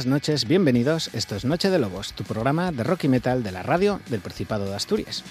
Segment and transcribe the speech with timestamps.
[0.00, 1.10] buenas noches, bienvenidos.
[1.12, 4.20] Esto es Noche de Lobos, tu programa de rock y metal de la radio del
[4.20, 5.22] Principado de Asturias.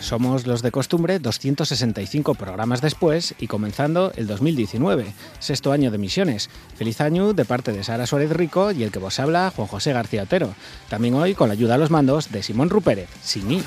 [0.00, 6.50] Somos los de costumbre 265 programas después y comenzando el 2019, sexto año de misiones.
[6.74, 9.92] Feliz año de parte de Sara Suárez Rico y el que vos habla, Juan José
[9.92, 10.54] García Otero.
[10.88, 13.62] También hoy con la ayuda a los mandos de Simón Rupérez, sin mí.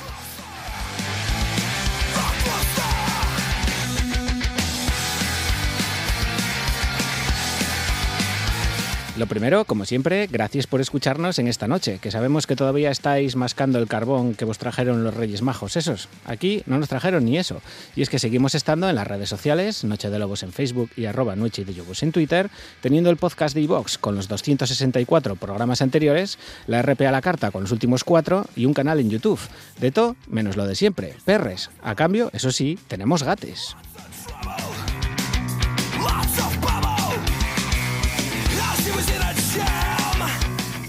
[9.18, 13.36] Lo primero, como siempre, gracias por escucharnos en esta noche, que sabemos que todavía estáis
[13.36, 16.08] mascando el carbón que vos trajeron los Reyes Majos, esos.
[16.24, 17.62] Aquí no nos trajeron ni eso.
[17.94, 21.06] Y es que seguimos estando en las redes sociales, Noche de Lobos en Facebook y
[21.06, 25.82] arroba Noche de Lobos en Twitter, teniendo el podcast de iVox con los 264 programas
[25.82, 29.42] anteriores, la RP a la carta con los últimos cuatro y un canal en YouTube.
[29.82, 31.70] De todo, menos lo de siempre, perres.
[31.84, 33.76] A cambio, eso sí, tenemos gates.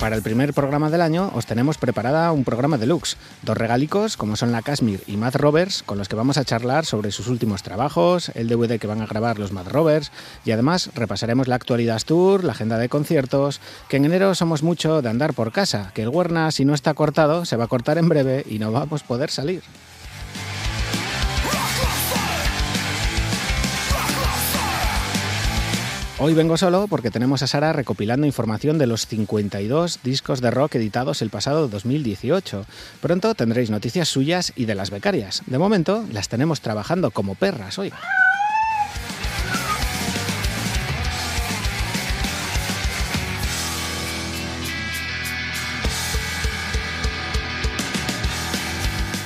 [0.02, 4.34] Para el primer programa del año os tenemos preparada un programa deluxe, dos regalicos como
[4.34, 7.62] son la Kashmir y Matt Rovers, con los que vamos a charlar sobre sus últimos
[7.62, 10.10] trabajos, el DVD que van a grabar los Matt Rovers
[10.44, 15.02] y además repasaremos la actualidad tour, la agenda de conciertos, que en enero somos mucho
[15.02, 17.96] de andar por casa, que el Huerna si no está cortado se va a cortar
[17.96, 19.62] en breve y no vamos a poder salir.
[26.24, 30.76] Hoy vengo solo porque tenemos a Sara recopilando información de los 52 discos de rock
[30.76, 32.64] editados el pasado 2018.
[33.00, 35.42] Pronto tendréis noticias suyas y de las becarias.
[35.46, 37.92] De momento las tenemos trabajando como perras hoy.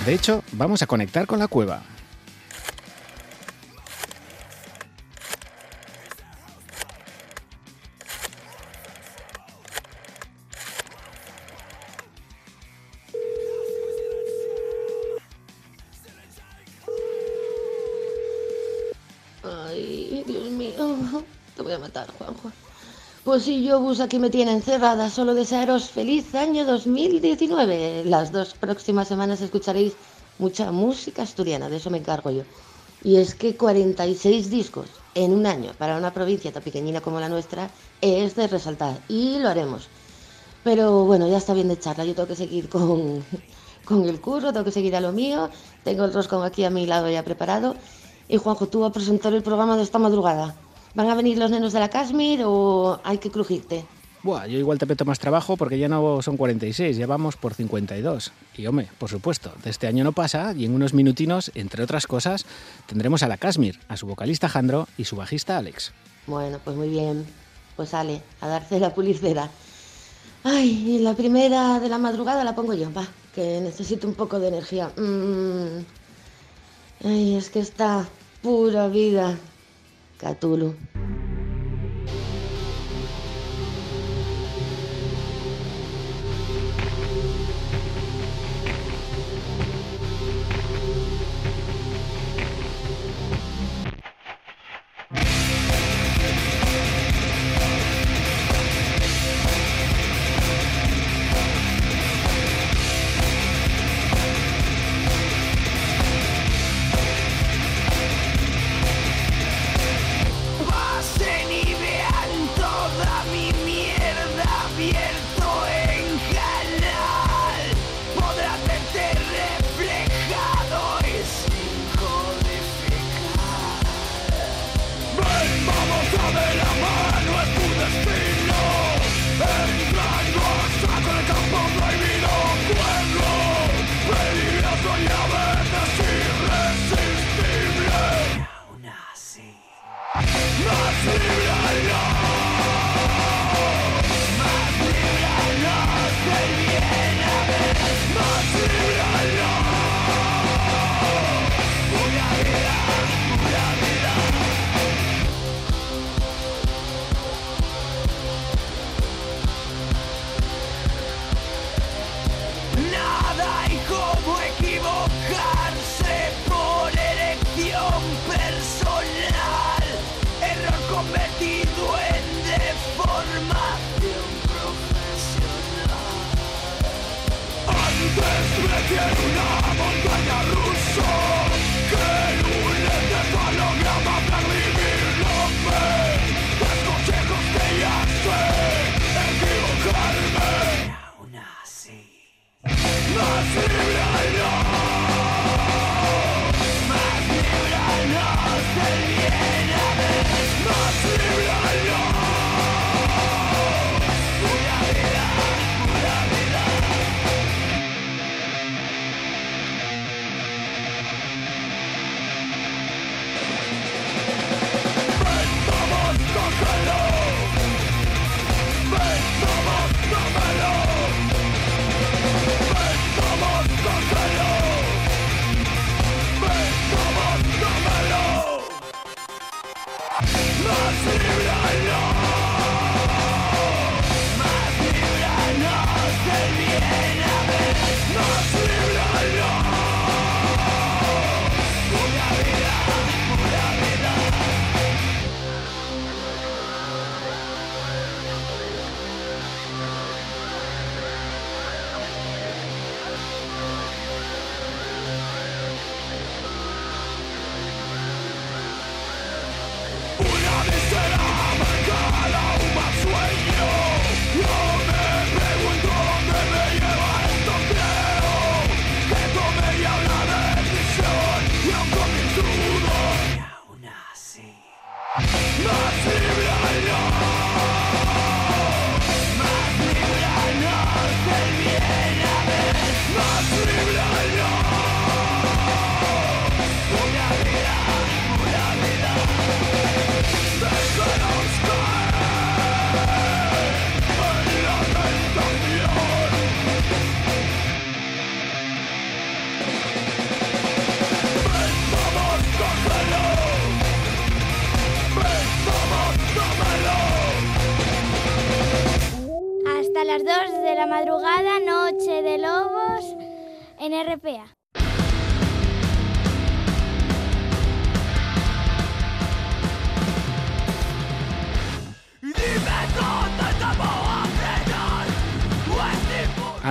[0.07, 1.83] De hecho, vamos a conectar con la cueva.
[23.25, 25.11] Pues sí, yo bus aquí me tiene encerrada.
[25.11, 28.05] Solo desearos feliz año 2019.
[28.05, 29.95] Las dos próximas semanas escucharéis
[30.39, 32.45] mucha música asturiana, de eso me encargo yo.
[33.03, 37.29] Y es que 46 discos en un año para una provincia tan pequeñina como la
[37.29, 37.69] nuestra
[38.01, 39.89] es de resaltar y lo haremos.
[40.63, 43.25] Pero bueno, ya está bien de charla, yo tengo que seguir con,
[43.85, 45.51] con el curro, tengo que seguir a lo mío,
[45.85, 47.75] tengo el roscón aquí a mi lado ya preparado.
[48.29, 50.55] Y Juanjo, tú vas a presentar el programa de esta madrugada.
[50.97, 53.85] ¿Van a venir los nenos de la Kashmir o hay que crujirte?
[54.23, 57.53] Buah, yo igual te peto más trabajo porque ya no son 46, ya vamos por
[57.53, 58.33] 52.
[58.57, 62.07] Y hombre, por supuesto, de este año no pasa y en unos minutinos, entre otras
[62.07, 62.47] cosas,
[62.87, 65.93] tendremos a la Kashmir, a su vocalista Jandro y su bajista Alex.
[66.27, 67.27] Bueno, pues muy bien.
[67.77, 69.51] Pues sale, a darse la pulicera.
[70.45, 74.41] Ay, y la primera de la madrugada la pongo yo, va, que necesito un poco
[74.41, 74.91] de energía.
[74.97, 75.85] Mm.
[77.05, 78.09] Ay, es que está
[78.41, 79.37] pura vida.
[80.19, 80.75] Catulo.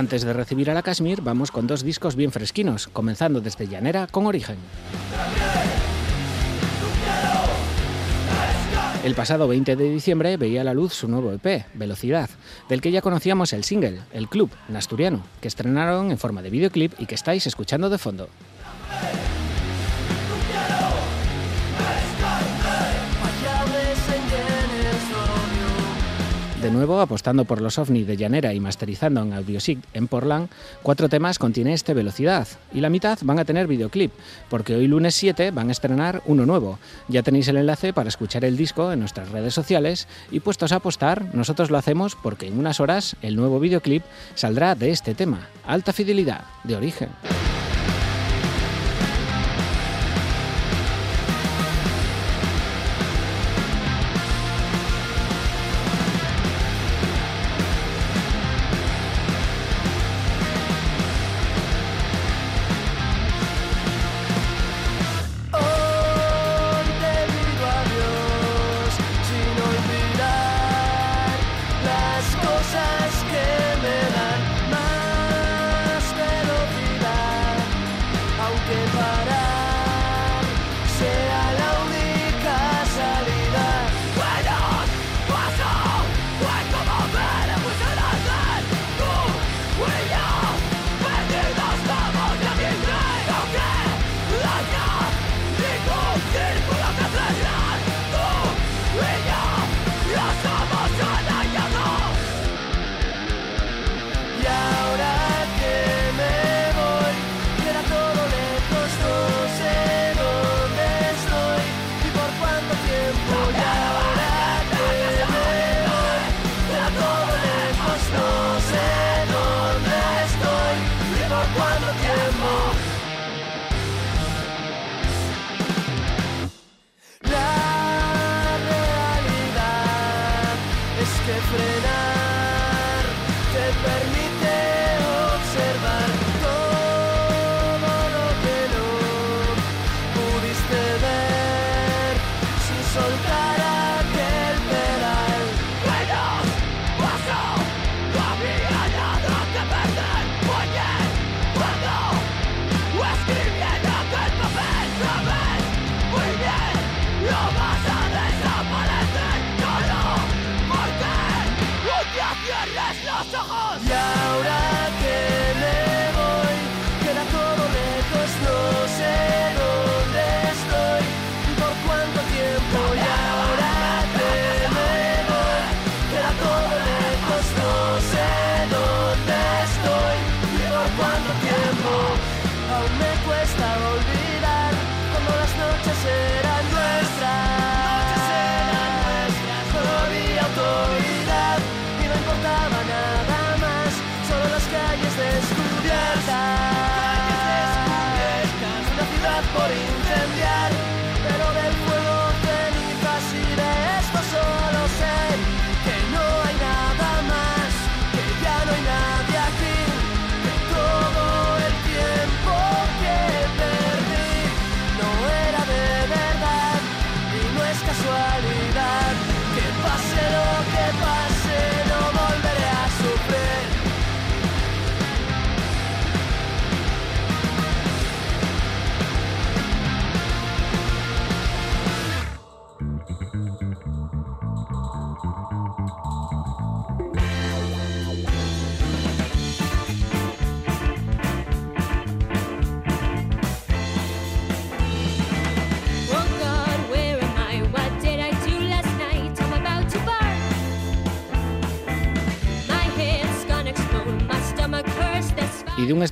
[0.06, 4.06] Antes de recibir a la Kashmir, vamos con dos discos bien fresquinos, comenzando desde Llanera
[4.06, 4.54] con Origen.
[9.02, 12.30] El pasado 20 de diciembre veía a la luz su nuevo EP, Velocidad,
[12.68, 16.50] del que ya conocíamos el single, El Club, en asturiano, que estrenaron en forma de
[16.50, 18.28] videoclip y que estáis escuchando de fondo.
[26.66, 30.48] De nuevo, apostando por los ovni de Llanera y masterizando en Audiosig en Portland,
[30.82, 34.10] cuatro temas contiene este Velocidad y la mitad van a tener videoclip,
[34.50, 36.80] porque hoy lunes 7 van a estrenar uno nuevo.
[37.06, 40.76] Ya tenéis el enlace para escuchar el disco en nuestras redes sociales y puestos a
[40.76, 44.02] apostar, nosotros lo hacemos porque en unas horas el nuevo videoclip
[44.34, 47.10] saldrá de este tema, Alta Fidelidad, de origen.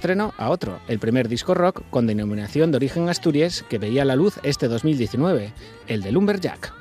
[0.04, 4.16] Estreno a otro, el primer disco rock con denominación de origen Asturias que veía la
[4.16, 5.54] luz este 2019,
[5.86, 6.74] el de Lumberjack.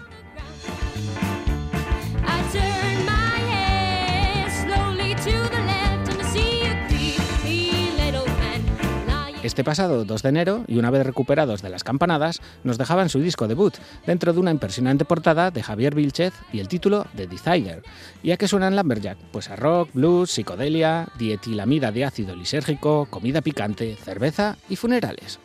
[9.41, 13.19] Este pasado 2 de enero, y una vez recuperados de las campanadas, nos dejaban su
[13.19, 17.83] disco debut, dentro de una impresionante portada de Javier Vilchez y el título de Decider.
[18.21, 19.17] ¿Y a qué suenan Lumberjack?
[19.31, 25.39] Pues a rock, blues, psicodelia, dietilamida de ácido lisérgico, comida picante, cerveza y funerales.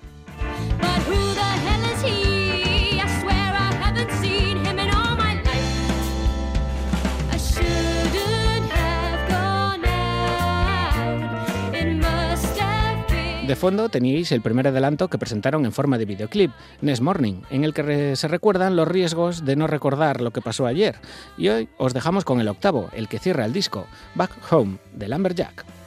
[13.48, 16.52] De fondo teníais el primer adelanto que presentaron en forma de videoclip,
[16.82, 20.66] Next Morning, en el que se recuerdan los riesgos de no recordar lo que pasó
[20.66, 20.96] ayer.
[21.38, 25.08] Y hoy os dejamos con el octavo, el que cierra el disco, Back Home, de
[25.08, 25.77] Lumberjack.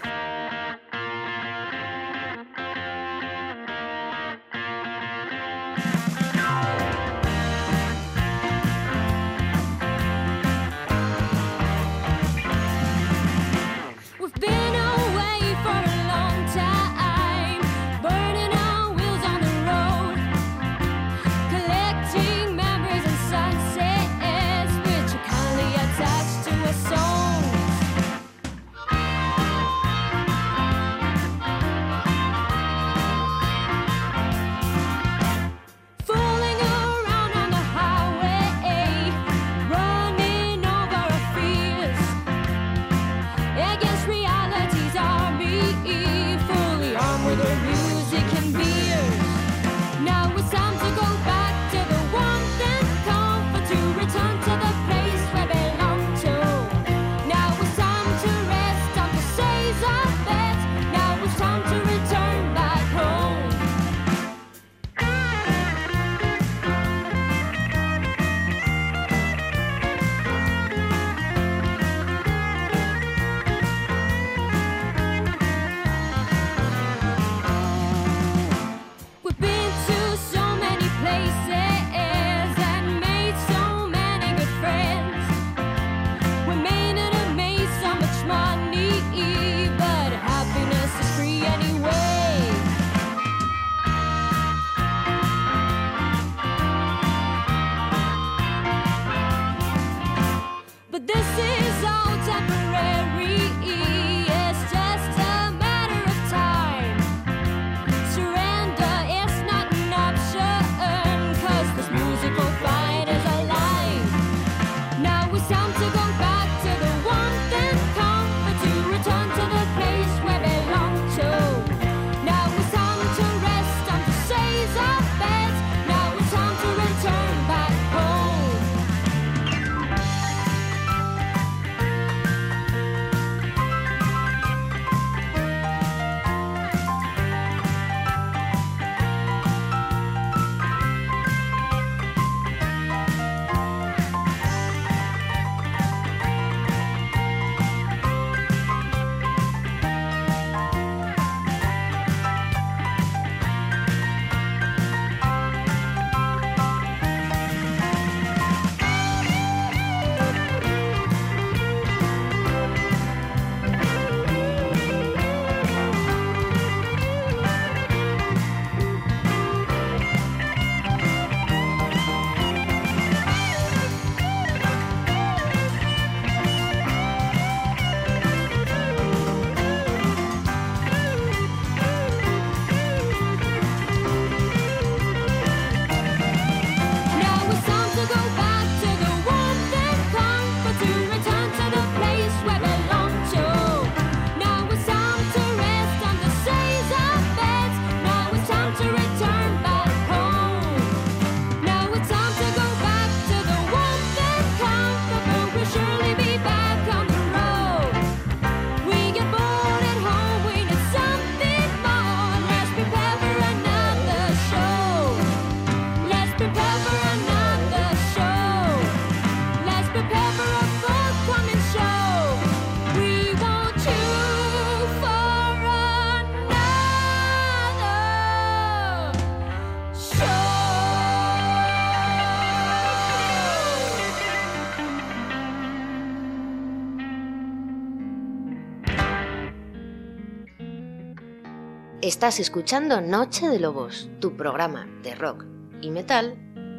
[242.01, 245.45] Estás escuchando Noche de Lobos, tu programa de rock
[245.83, 246.35] y metal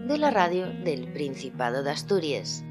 [0.08, 2.64] de la radio del Principado de Asturias.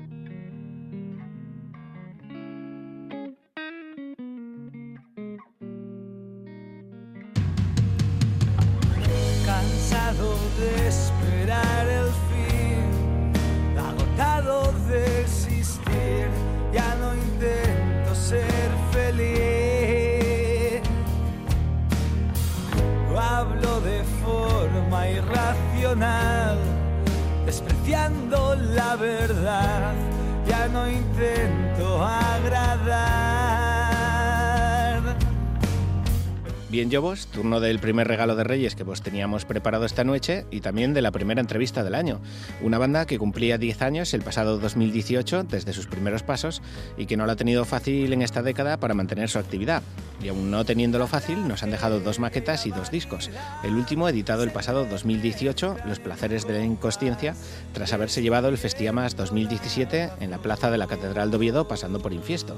[36.92, 40.94] Jobos, turno del primer regalo de Reyes que vos teníamos preparado esta noche y también
[40.94, 42.20] de la primera entrevista del año.
[42.62, 46.62] Una banda que cumplía 10 años el pasado 2018 desde sus primeros pasos
[46.98, 49.84] y que no lo ha tenido fácil en esta década para mantener su actividad.
[50.22, 53.32] Y aún no teniéndolo fácil, nos han dejado dos maquetas y dos discos.
[53.64, 57.36] El último editado el pasado 2018, Los placeres de la inconsciencia,
[57.74, 62.00] tras haberse llevado el Festiamas 2017 en la plaza de la Catedral de Oviedo pasando
[62.02, 62.56] por Infiesto.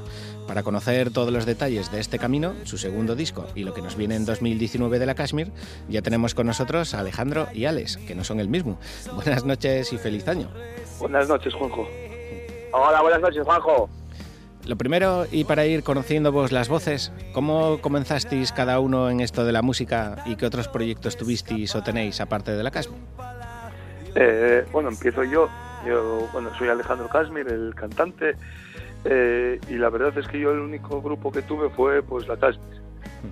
[0.48, 3.96] Para conocer todos los detalles de este camino, su segundo disco y lo que nos
[3.96, 5.52] viene en 2019 de la Kashmir,
[5.90, 8.80] ya tenemos con nosotros a Alejandro y Alex, que no son el mismo.
[9.16, 10.48] Buenas noches y feliz año.
[11.00, 11.86] Buenas noches, Juanjo.
[12.72, 13.90] Hola, buenas noches, Juanjo.
[14.66, 19.44] Lo primero, y para ir conociendo vos las voces, ¿cómo comenzasteis cada uno en esto
[19.44, 23.02] de la música y qué otros proyectos tuvisteis o tenéis aparte de la Kashmir?
[24.16, 25.50] Eh, bueno, empiezo yo.
[25.86, 28.38] Yo, bueno, soy Alejandro Kashmir, el cantante,
[29.04, 32.38] eh, y la verdad es que yo el único grupo que tuve fue pues la
[32.38, 32.83] Kashmir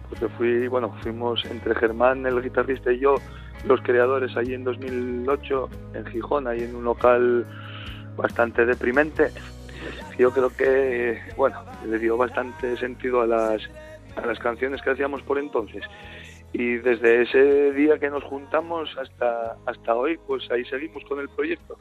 [0.09, 3.15] porque fui, bueno, fuimos entre Germán, el guitarrista y yo,
[3.65, 7.45] los creadores allí en 2008 en Gijón, ahí en un local
[8.15, 9.31] bastante deprimente.
[10.17, 13.61] Yo creo que, bueno, le dio bastante sentido a las,
[14.15, 15.83] a las canciones que hacíamos por entonces.
[16.53, 21.29] Y desde ese día que nos juntamos hasta, hasta hoy, pues ahí seguimos con el
[21.29, 21.77] proyecto.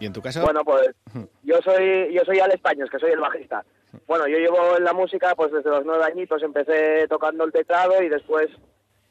[0.00, 0.42] ¿Y en tu caso?
[0.42, 0.94] Bueno, pues
[1.42, 3.64] yo soy, yo soy Alex Paños, que soy el bajista.
[4.06, 8.02] Bueno, yo llevo en la música pues desde los nueve añitos, empecé tocando el teclado
[8.02, 8.48] y después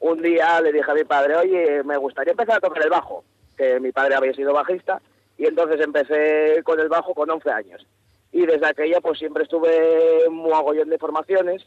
[0.00, 3.24] un día le dije a mi padre, oye, me gustaría empezar a tocar el bajo,
[3.56, 5.00] que mi padre había sido bajista,
[5.36, 7.86] y entonces empecé con el bajo con 11 años.
[8.30, 11.66] Y desde aquella pues siempre estuve muy agollón de formaciones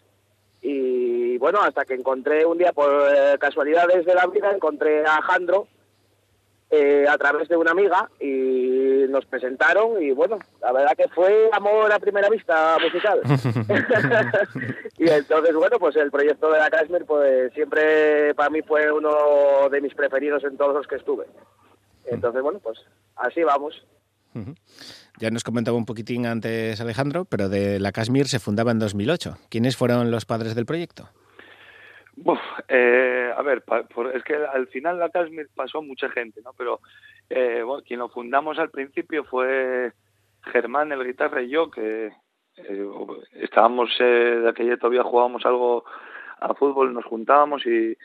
[0.62, 5.22] y bueno, hasta que encontré un día por eh, casualidades de la vida, encontré a
[5.22, 5.68] Jandro,
[6.74, 11.50] eh, a través de una amiga y nos presentaron y bueno, la verdad que fue
[11.52, 13.20] amor a primera vista musical.
[14.98, 19.68] y entonces bueno, pues el proyecto de la Kashmir pues siempre para mí fue uno
[19.70, 21.26] de mis preferidos en todos los que estuve.
[22.06, 22.80] Entonces bueno, pues
[23.18, 23.86] así vamos.
[25.20, 29.38] Ya nos comentaba un poquitín antes Alejandro, pero de la Kashmir se fundaba en 2008.
[29.50, 31.10] ¿Quiénes fueron los padres del proyecto?
[32.18, 33.64] Uf, eh, a ver,
[34.14, 36.52] es que al final la Kashmir pasó mucha gente, ¿no?
[36.58, 36.82] Pero
[37.30, 39.94] eh, bueno, quien lo fundamos al principio fue
[40.44, 42.12] Germán, el guitarra y yo, que
[42.58, 42.90] eh,
[43.36, 45.86] estábamos, de aquella todavía jugábamos algo
[46.40, 47.96] a fútbol, nos juntábamos y,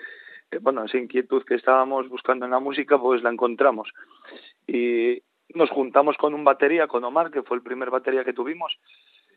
[0.60, 3.90] bueno, esa inquietud que estábamos buscando en la música, pues la encontramos.
[4.66, 5.22] Y
[5.54, 8.78] nos juntamos con un batería, con Omar, que fue el primer batería que tuvimos,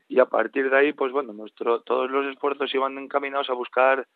[0.07, 4.07] y a partir de ahí, pues bueno, nuestro, todos los esfuerzos iban encaminados a buscar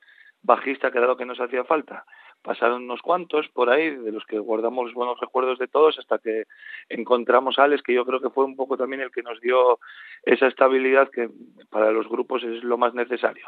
[0.43, 2.05] bajista que era lo que nos hacía falta.
[2.41, 6.43] Pasaron unos cuantos por ahí, de los que guardamos buenos recuerdos de todos, hasta que
[6.89, 9.79] encontramos a Alex, que yo creo que fue un poco también el que nos dio
[10.23, 11.29] esa estabilidad que
[11.69, 13.47] para los grupos es lo más necesario.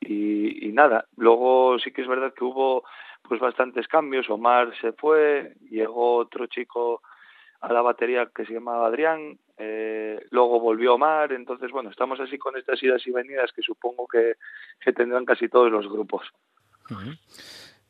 [0.00, 2.84] Y, y nada, luego sí que es verdad que hubo
[3.22, 4.28] pues bastantes cambios.
[4.30, 7.02] Omar se fue, llegó otro chico
[7.64, 12.36] a la batería que se llamaba Adrián, eh, luego volvió Omar, entonces bueno, estamos así
[12.38, 14.34] con estas idas y venidas que supongo que,
[14.80, 16.26] que tendrán casi todos los grupos.
[16.90, 17.18] Uh -huh.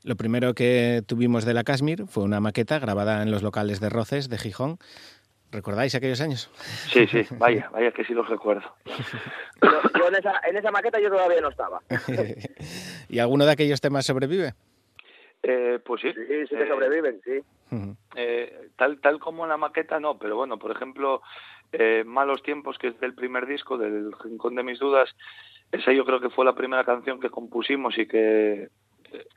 [0.05, 3.89] Lo primero que tuvimos de la Kashmir fue una maqueta grabada en los locales de
[3.89, 4.79] Roces de Gijón.
[5.51, 6.51] ¿Recordáis aquellos años?
[6.93, 8.75] Sí, sí, vaya, vaya que sí los recuerdo.
[9.61, 11.81] Pero yo en esa, en esa maqueta yo todavía no estaba.
[13.09, 14.55] ¿Y alguno de aquellos temas sobrevive?
[15.47, 16.11] Eh, pues sí.
[16.13, 17.41] Sí, sí que sobreviven, sí.
[18.17, 21.21] Eh, tal, tal como en la maqueta no, pero bueno, por ejemplo,
[21.73, 25.15] eh, Malos Tiempos, que es del primer disco, del Rincón de mis Dudas,
[25.71, 28.71] esa yo creo que fue la primera canción que compusimos y que,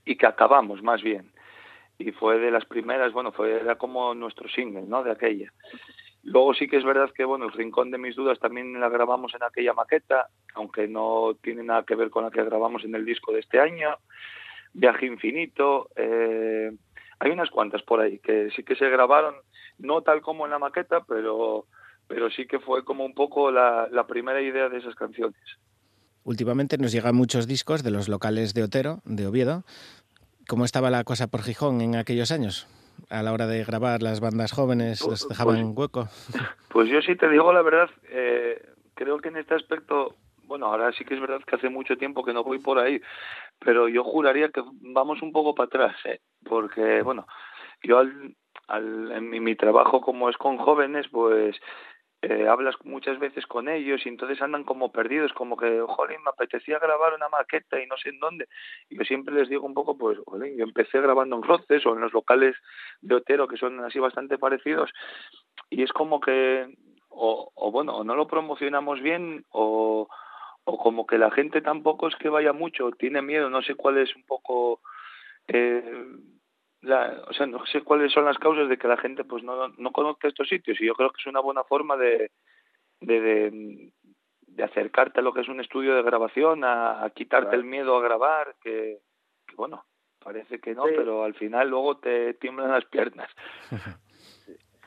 [0.05, 1.29] y que acabamos más bien.
[1.99, 5.03] Y fue de las primeras, bueno, fue era como nuestro single, ¿no?
[5.03, 5.51] De aquella.
[6.23, 9.33] Luego sí que es verdad que, bueno, el Rincón de mis Dudas también la grabamos
[9.33, 13.03] en aquella maqueta, aunque no tiene nada que ver con la que grabamos en el
[13.03, 13.97] disco de este año.
[14.77, 16.71] Viaje Infinito, eh,
[17.19, 19.33] hay unas cuantas por ahí que sí que se grabaron,
[19.79, 21.65] no tal como en la maqueta, pero,
[22.07, 25.39] pero sí que fue como un poco la, la primera idea de esas canciones.
[26.23, 29.63] Últimamente nos llegan muchos discos de los locales de Otero, de Oviedo.
[30.47, 32.67] ¿Cómo estaba la cosa por Gijón en aquellos años?
[33.09, 36.09] A la hora de grabar las bandas jóvenes, Pues- ¿les dejaban pues- hueco?
[36.69, 38.61] Pues yo sí te digo la verdad, eh,
[38.93, 40.13] creo que en este aspecto,
[40.47, 43.01] bueno, ahora sí que es verdad que hace mucho tiempo que no voy por ahí,
[43.59, 46.19] pero yo juraría que vamos un poco para atrás, ¿eh?
[46.43, 47.27] porque, bueno,
[47.83, 51.59] yo al, en mi, mi trabajo como es con jóvenes, pues
[52.23, 56.31] eh, hablas muchas veces con ellos y entonces andan como perdidos, como que, jolín, me
[56.31, 58.47] apetecía grabar una maqueta y no sé en dónde.
[58.89, 61.93] Y yo siempre les digo un poco, pues, jolín, yo empecé grabando en Roces o
[61.93, 62.55] en los locales
[63.01, 64.89] de Otero, que son así bastante parecidos,
[65.69, 66.67] y es como que,
[67.09, 70.07] o, o bueno, o no lo promocionamos bien, o,
[70.69, 73.97] o como que la gente tampoco es que vaya mucho, tiene miedo, no sé cuál
[73.99, 74.81] es un poco...
[75.47, 76.05] Eh,
[76.81, 79.69] la, o sea, no sé cuáles son las causas de que la gente pues no,
[79.69, 82.31] no conozca estos sitios y yo creo que es una buena forma de,
[82.99, 83.91] de, de,
[84.41, 87.61] de acercarte a lo que es un estudio de grabación, a, a quitarte Claro.
[87.61, 88.99] el miedo a grabar, que,
[89.47, 89.85] que, bueno,
[90.19, 90.93] parece que no, Sí.
[90.97, 93.29] pero al final luego te tiemblan las piernas.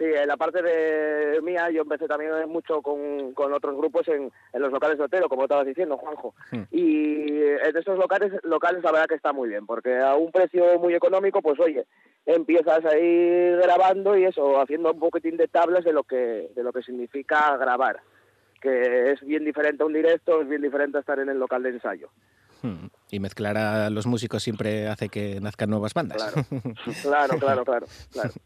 [0.00, 4.32] Sí, en la parte de mía yo empecé también mucho con, con otros grupos en,
[4.50, 6.34] en los locales de Otero, como estabas diciendo, Juanjo.
[6.70, 10.78] Y en estos locales, locales la verdad que está muy bien, porque a un precio
[10.78, 11.84] muy económico, pues oye,
[12.24, 16.72] empiezas ahí grabando y eso, haciendo un poquitín de tablas de lo que, de lo
[16.72, 18.00] que significa grabar,
[18.62, 21.62] que es bien diferente a un directo, es bien diferente a estar en el local
[21.62, 22.08] de ensayo.
[22.62, 22.86] Hmm.
[23.10, 26.22] Y mezclar a los músicos siempre hace que nazcan nuevas bandas.
[26.22, 26.46] Claro,
[27.02, 28.30] claro, claro, claro, claro.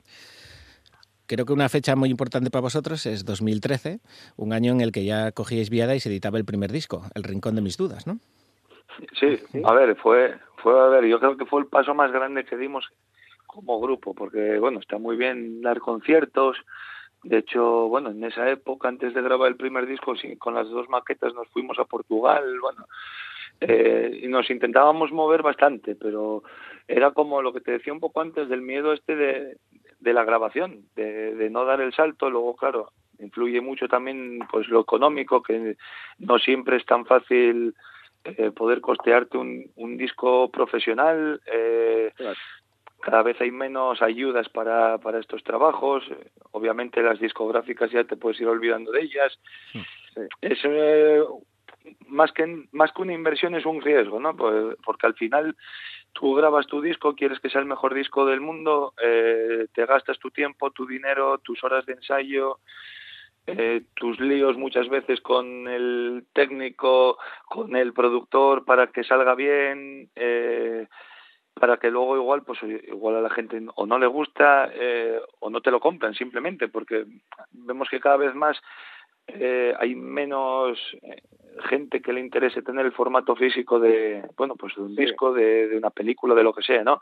[1.27, 4.01] Creo que una fecha muy importante para vosotros es 2013,
[4.37, 7.23] un año en el que ya cogíais viada y se editaba el primer disco, El
[7.23, 8.19] Rincón de mis Dudas, ¿no?
[9.19, 12.45] Sí, a ver, fue, fue, a ver, yo creo que fue el paso más grande
[12.45, 12.87] que dimos
[13.47, 16.59] como grupo, porque, bueno, está muy bien dar conciertos.
[17.23, 20.69] De hecho, bueno, en esa época, antes de grabar el primer disco, sí, con las
[20.69, 22.87] dos maquetas nos fuimos a Portugal, bueno,
[23.61, 26.43] eh, y nos intentábamos mover bastante, pero
[26.87, 29.57] era como lo que te decía un poco antes del miedo este de,
[30.05, 32.31] de la grabación, de, de no dar el salto.
[32.31, 35.77] Luego, claro, influye mucho también pues lo económico, que
[36.19, 37.75] no siempre es tan fácil
[38.25, 41.41] eh, poder costearte un, un disco profesional.
[41.53, 42.37] Eh, Claro.
[43.01, 46.05] cada vez hay menos ayudas para, para estos trabajos.
[46.53, 49.39] Obviamente las discográficas ya te puedes ir olvidando de ellas.
[49.73, 49.81] Sí.
[50.41, 51.23] Es eh,
[52.09, 54.37] más que más que una inversión es un riesgo, ¿no?
[54.37, 55.57] Pues- porque al final
[56.13, 60.19] tú grabas tu disco, quieres que sea el mejor disco del mundo, eh, te gastas
[60.19, 62.59] tu tiempo, tu dinero, tus horas de ensayo,
[63.47, 70.09] eh, tus líos muchas veces con el técnico, con el productor para que salga bien,
[70.15, 70.87] eh,
[71.53, 74.73] para que luego igual pues igual a la gente o no le gusta
[75.39, 77.05] o no te lo compran simplemente porque
[77.53, 78.61] vemos que cada vez más
[79.27, 81.23] eh, hay menos eh,
[81.69, 85.03] gente que le interese tener el formato físico de bueno pues de un Sí.
[85.05, 87.01] disco de, de una película de lo que sea no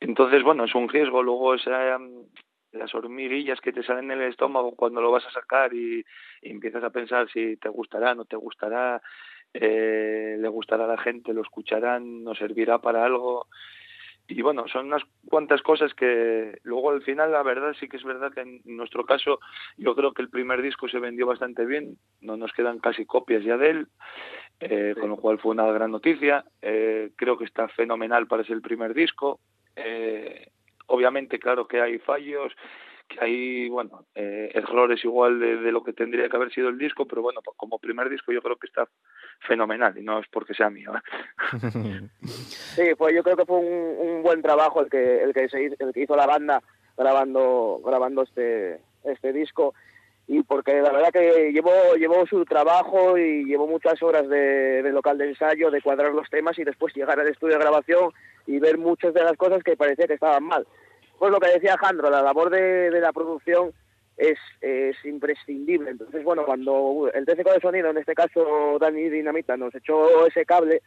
[0.00, 1.22] entonces bueno es un riesgo.
[1.22, 2.24] Luego esa mm,
[2.72, 6.04] las hormiguillas que te salen en el estómago cuando lo vas a sacar y,
[6.42, 9.00] y empiezas a pensar si te gustará no te gustará
[9.54, 13.46] eh, le gustará a la gente lo escucharán nos servirá para algo
[14.28, 18.04] y bueno, son unas cuantas cosas que luego al final la verdad sí que es
[18.04, 19.40] verdad que en nuestro caso
[19.76, 23.44] yo creo que el primer disco se vendió bastante bien, no nos quedan casi copias
[23.44, 23.88] ya de él,
[24.60, 25.00] eh, Sí.
[25.00, 28.62] con lo cual fue una gran noticia, eh, creo que está fenomenal para ser el
[28.62, 29.40] primer disco,
[29.76, 30.48] eh,
[30.86, 32.52] obviamente claro que hay fallos,
[33.08, 36.78] que hay bueno eh, errores igual de, de lo que tendría que haber sido el
[36.78, 38.88] disco, pero bueno, como primer disco yo creo que está
[39.40, 40.92] fenomenal y no es porque sea mío.
[40.94, 42.08] ¿eh?
[42.22, 45.62] Sí, fue, yo creo que fue un, un buen trabajo el que, el, que se
[45.62, 46.62] hizo, el que hizo la banda
[46.96, 49.74] grabando, grabando este, este disco.
[50.28, 54.90] Y porque la verdad que llevó, llevó su trabajo y llevó muchas horas de, de
[54.90, 58.10] local de ensayo, de cuadrar los temas y después llegar al estudio de grabación
[58.46, 60.66] y ver muchas de las cosas que parecía que estaban mal.
[61.18, 63.72] Pues lo que decía Alejandro, la labor de, de la producción
[64.16, 65.90] es, es imprescindible.
[65.90, 70.44] Entonces, bueno, cuando el técnico de sonido, en este caso Dani Dinamita, nos echó ese
[70.44, 70.82] cable,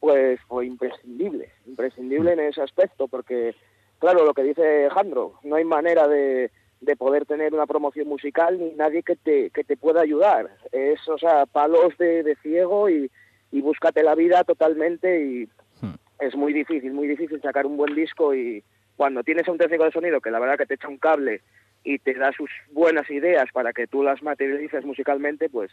[0.00, 3.54] pues fue imprescindible, imprescindible en ese aspecto, porque,
[3.98, 8.58] claro, lo que dice Alejandro, no hay manera de, de poder tener una promoción musical
[8.58, 10.50] ni nadie que te, que te pueda ayudar.
[10.72, 13.10] Es, o sea, palos de, de ciego y,
[13.52, 15.48] y búscate la vida totalmente y
[15.80, 15.94] Hmm.
[16.20, 18.62] es muy difícil, muy difícil sacar un buen disco y
[18.96, 21.40] cuando tienes a un técnico de sonido que la verdad que te echa un cable
[21.84, 25.70] y te da sus buenas ideas para que tú las materialices musicalmente, pues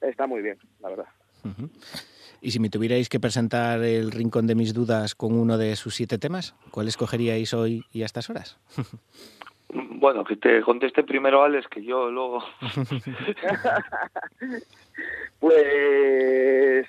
[0.00, 1.06] está muy bien, la verdad.
[2.40, 5.94] Y si me tuvierais que presentar el rincón de mis dudas con uno de sus
[5.94, 8.58] siete temas, ¿cuál escogeríais hoy y a estas horas?
[9.74, 12.42] Bueno, que te conteste primero Alex, que yo luego...
[15.40, 16.86] Pues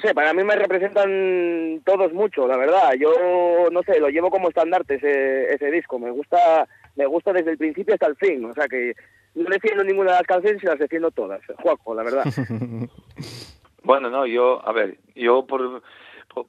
[0.00, 2.94] sé, para mí me representan todos mucho, la verdad.
[2.98, 5.98] Yo, no sé, lo llevo como estandarte ese, ese disco.
[5.98, 8.44] Me gusta, me gusta desde el principio hasta el fin.
[8.44, 8.94] O sea que
[9.34, 11.40] no defiendo ninguna de las canciones y las defiendo todas.
[11.58, 12.24] Juaco, la verdad.
[13.82, 15.82] bueno, no, yo, a ver, yo por,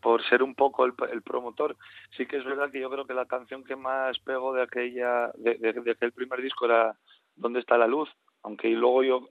[0.02, 1.76] por, ser un poco el, promotor,
[2.16, 5.32] sí que es verdad que yo creo que la canción que más pegó de aquella,
[5.36, 6.96] de, de, de aquel primer disco era
[7.36, 8.10] ¿Dónde está la luz?
[8.44, 9.28] Aunque luego yo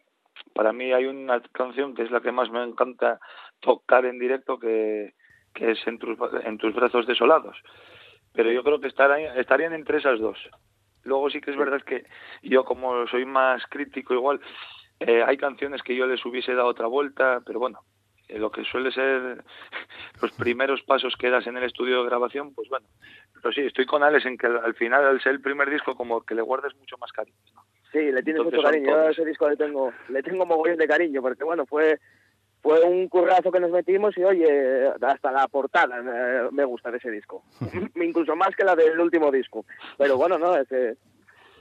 [0.54, 3.20] para mí hay una canción que es la que más me encanta
[3.60, 5.14] tocar en directo que,
[5.52, 7.56] que es en tus, en tus brazos desolados.
[8.32, 10.38] Pero yo creo que estarían, estarían entre esas dos.
[11.04, 12.04] Luego sí que es verdad que
[12.42, 14.40] yo como soy más crítico igual,
[15.00, 17.80] eh, hay canciones que yo les hubiese dado otra vuelta, pero bueno,
[18.28, 19.44] eh, lo que suele ser
[20.22, 22.86] los primeros pasos que das en el estudio de grabación, pues bueno.
[23.34, 26.24] Pero sí, estoy con Alex en que al final, al ser el primer disco, como
[26.24, 27.36] que le guardes mucho más cariño.
[27.94, 28.90] Sí, le tienes mucho cariño.
[28.90, 32.00] Yo a ese disco le tengo, le tengo mogollón de cariño, porque bueno, fue
[32.60, 36.02] fue un currazo que nos metimos y oye, hasta la portada
[36.50, 37.44] me, gusta de ese disco.
[37.94, 39.64] Incluso más que la del último disco.
[39.96, 40.96] Pero bueno, no, ese,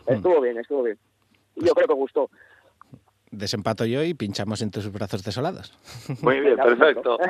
[0.08, 0.98] estuvo bien, estuvo bien.
[1.56, 2.32] Yo creo que gustó.
[3.30, 5.78] Desempato yo y pinchamos en tus brazos desolados.
[6.22, 7.20] Muy bien, perfecto.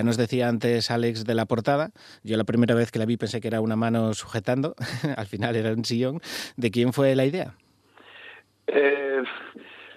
[0.00, 1.90] Ya nos decía antes Alex de la portada,
[2.24, 4.74] yo la primera vez que la vi pensé que era una mano sujetando,
[5.18, 6.20] al final era un sillón.
[6.56, 7.52] ¿De quién fue la idea?
[8.66, 9.22] Eh,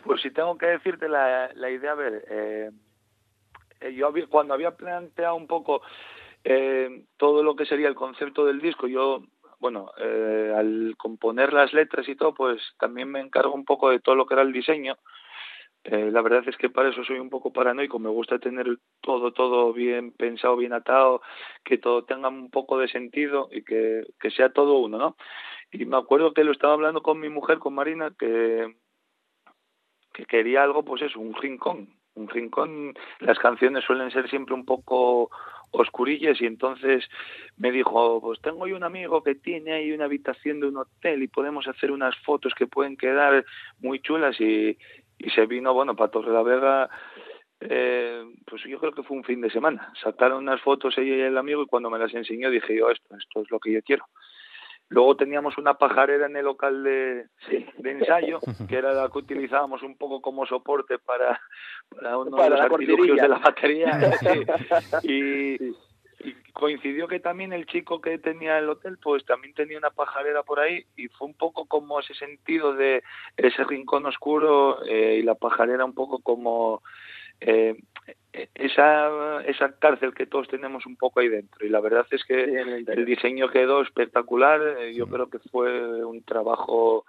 [0.04, 2.72] pues si tengo que decirte la, idea, a ver, eh,
[3.96, 5.82] yo cuando había planteado un poco
[6.44, 9.24] eh, todo lo que sería el concepto del disco, yo,
[9.60, 14.02] bueno, eh, al componer las letras y todo, pues también me encargo un poco de
[14.02, 14.98] todo lo que era el diseño.
[15.86, 19.34] Eh, la verdad es que para eso soy un poco paranoico, me gusta tener todo,
[19.34, 21.22] todo bien pensado, bien atado,
[21.63, 25.17] que todo tenga un poco de sentido y que, que sea todo uno, ¿no?
[25.72, 28.74] Y me acuerdo que lo estaba hablando con mi mujer, con Marina, que,
[30.13, 34.65] que quería algo, pues eso, un rincón, un rincón, las canciones suelen ser siempre un
[34.65, 35.32] poco
[35.72, 37.04] oscurillas y entonces
[37.58, 41.24] me dijo, pues tengo yo un amigo que tiene ahí una habitación de un hotel
[41.24, 43.43] y podemos hacer unas fotos que pueden quedar
[43.80, 44.78] muy chulas y,
[45.24, 46.90] y se vino, bueno, para Torre la Vega,
[47.62, 49.94] eh, pues yo creo que fue un fin de semana.
[50.04, 53.15] Sacaron unas fotos ella y el amigo y cuando me las enseñó dije yo, esto,
[53.17, 54.06] esto es lo que yo quiero.
[54.90, 57.26] Luego teníamos una pajarera en el local de,
[57.78, 61.42] de ensayo, que era la que utilizábamos un poco como soporte para,
[61.90, 64.00] para uno de los artilugios de la batería.
[65.04, 65.76] Y, y,
[66.54, 70.60] coincidió que también el chico que tenía el hotel, pues también tenía una pajarera por
[70.60, 73.04] ahí y fue un poco como ese sentido de
[73.35, 76.83] ese rincón oscuro eh, y la pajarera un poco como
[77.41, 77.75] eh,
[78.54, 81.65] esa, esa cárcel que todos tenemos un poco ahí dentro.
[81.65, 84.62] Y la verdad es que el diseño quedó espectacular.
[84.79, 87.06] Eh, yo creo que fue un trabajo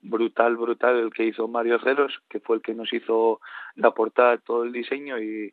[0.00, 3.40] brutal, brutal el que hizo Mario Ceros, que fue el que nos hizo
[3.74, 5.52] la portada, todo el diseño y,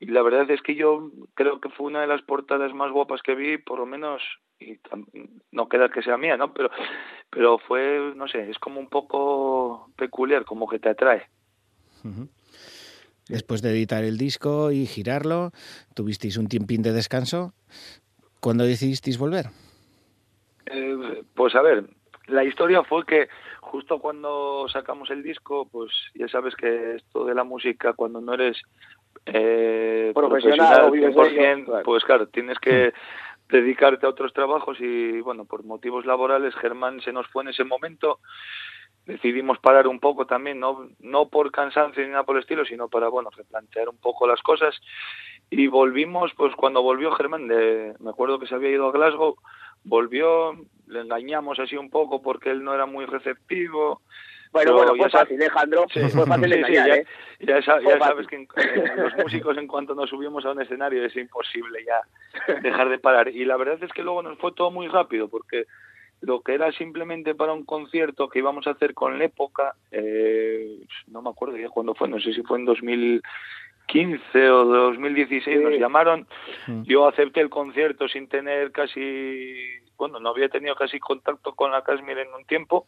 [0.00, 3.22] y la verdad es que yo creo que fue una de las portadas más guapas
[3.22, 4.22] que vi, por lo menos,
[4.60, 4.78] y
[5.50, 6.52] no queda que sea mía, ¿no?
[6.52, 6.70] Pero,
[7.30, 11.26] pero fue, no sé, es como un poco peculiar, como que te atrae.
[13.28, 15.50] Después de editar el disco y girarlo,
[15.94, 17.52] tuvisteis un tiempín de descanso.
[18.40, 19.46] ¿Cuándo decidisteis volver?
[20.66, 21.90] Eh, pues a ver,
[22.28, 23.28] la historia fue que
[23.60, 28.34] justo cuando sacamos el disco, pues ya sabes que esto de la música, cuando no
[28.34, 28.56] eres
[29.32, 32.92] eh, profesional, profesional pues claro, tienes que
[33.48, 37.64] dedicarte a otros trabajos y bueno, por motivos laborales Germán se nos fue en ese
[37.64, 38.20] momento
[39.08, 42.88] decidimos parar un poco también, no, no por cansancio ni nada por el estilo, sino
[42.88, 44.78] para, bueno, replantear un poco las cosas.
[45.50, 49.36] Y volvimos, pues cuando volvió Germán, de, me acuerdo que se había ido a Glasgow,
[49.82, 50.52] volvió,
[50.86, 54.02] le engañamos así un poco porque él no era muy receptivo.
[54.52, 57.06] Bueno, bueno, fue fácil, Alejandro, fue fácil engañar, ¿eh?
[57.40, 61.84] ya, sabes que eh, los músicos en cuanto nos subimos a un escenario es imposible
[61.84, 63.28] ya dejar de parar.
[63.28, 65.66] Y la verdad es que luego nos fue todo muy rápido porque
[66.20, 70.80] lo que era simplemente para un concierto que íbamos a hacer con la época, eh,
[71.06, 75.74] no me acuerdo ya cuándo fue, no sé si fue en 2015 o 2016, nos
[75.74, 76.26] llamaron,
[76.66, 76.82] mm.
[76.82, 79.56] yo acepté el concierto sin tener casi,
[79.96, 82.86] bueno, no había tenido casi contacto con la Casmir en un tiempo,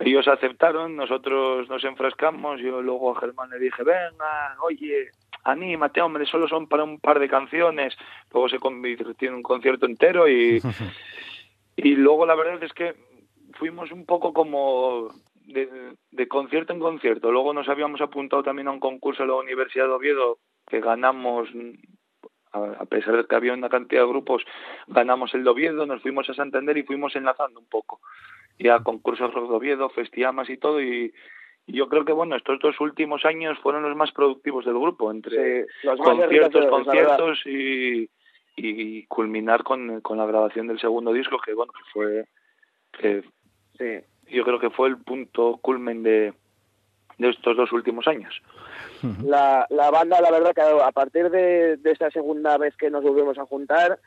[0.00, 5.10] ellos aceptaron, nosotros nos enfrascamos, yo luego a Germán le dije, venga, oye,
[5.44, 7.96] anímate, hombre, solo son para un par de canciones,
[8.32, 10.60] luego se convirtió en un concierto entero y...
[11.82, 12.94] Y luego la verdad es que
[13.54, 15.08] fuimos un poco como
[15.46, 17.32] de, concierto en concierto.
[17.32, 21.48] Luego nos habíamos apuntado también a un concurso en la Universidad de Oviedo que ganamos,
[22.52, 24.44] a pesar de que había una cantidad de grupos,
[24.88, 28.00] ganamos el de Oviedo, nos fuimos a Santander y fuimos enlazando un poco.
[28.60, 30.80] Y a concursos de Oviedo, Festiamas y todo.
[30.82, 31.12] Y,
[31.66, 35.66] yo creo que bueno, estos dos últimos años fueron los más productivos del grupo, entre
[36.04, 38.10] conciertos, conciertos y
[38.56, 42.26] y culminar con, con la grabación del segundo disco que bueno que fue
[43.72, 46.34] que yo creo que fue el punto culmen de,
[47.18, 48.42] de estos dos últimos años
[49.24, 53.02] la, la banda la verdad que a partir de, de esta segunda vez que nos
[53.02, 53.98] volvimos a juntar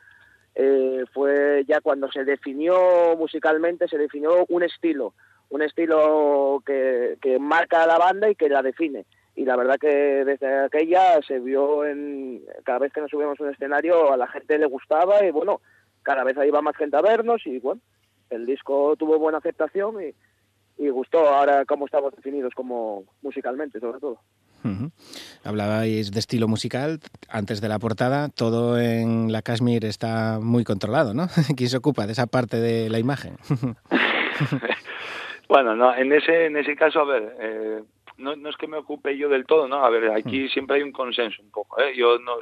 [0.56, 5.14] eh, fue ya cuando se definió musicalmente se definió un estilo
[5.54, 9.06] un estilo que, marca a la banda y que la define.
[9.36, 13.44] Y la verdad que desde aquella se vio en cada vez que nos subíamos a
[13.44, 15.62] un escenario a la gente le gustaba y bueno
[16.04, 17.82] cada vez iba más gente a vernos y bueno
[18.30, 20.14] el disco tuvo buena aceptación y,
[20.78, 24.20] y gustó ahora cómo estamos definidos como musicalmente sobre todo
[25.44, 27.00] Hablabais de estilo musical
[27.30, 31.28] antes de la portada, todo en la Kashmir está muy controlado, ¿no?
[31.58, 33.36] ¿Quién se ocupa de esa parte de la imagen?
[35.50, 37.84] bueno, no, en ese en ese caso, a ver, eh,
[38.18, 39.84] no, no es que me ocupe yo del todo, ¿no?
[39.84, 40.50] A ver, aquí hmm.
[40.50, 41.96] siempre hay un consenso un poco, ¿eh?
[41.96, 42.38] Yo no,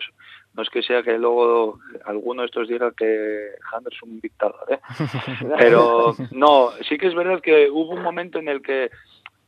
[0.54, 4.66] no es que sea que luego alguno de estos diga que Hander es un dictador,
[4.70, 4.80] ¿eh?
[5.58, 8.90] Pero no, sí que es verdad que hubo un momento en el que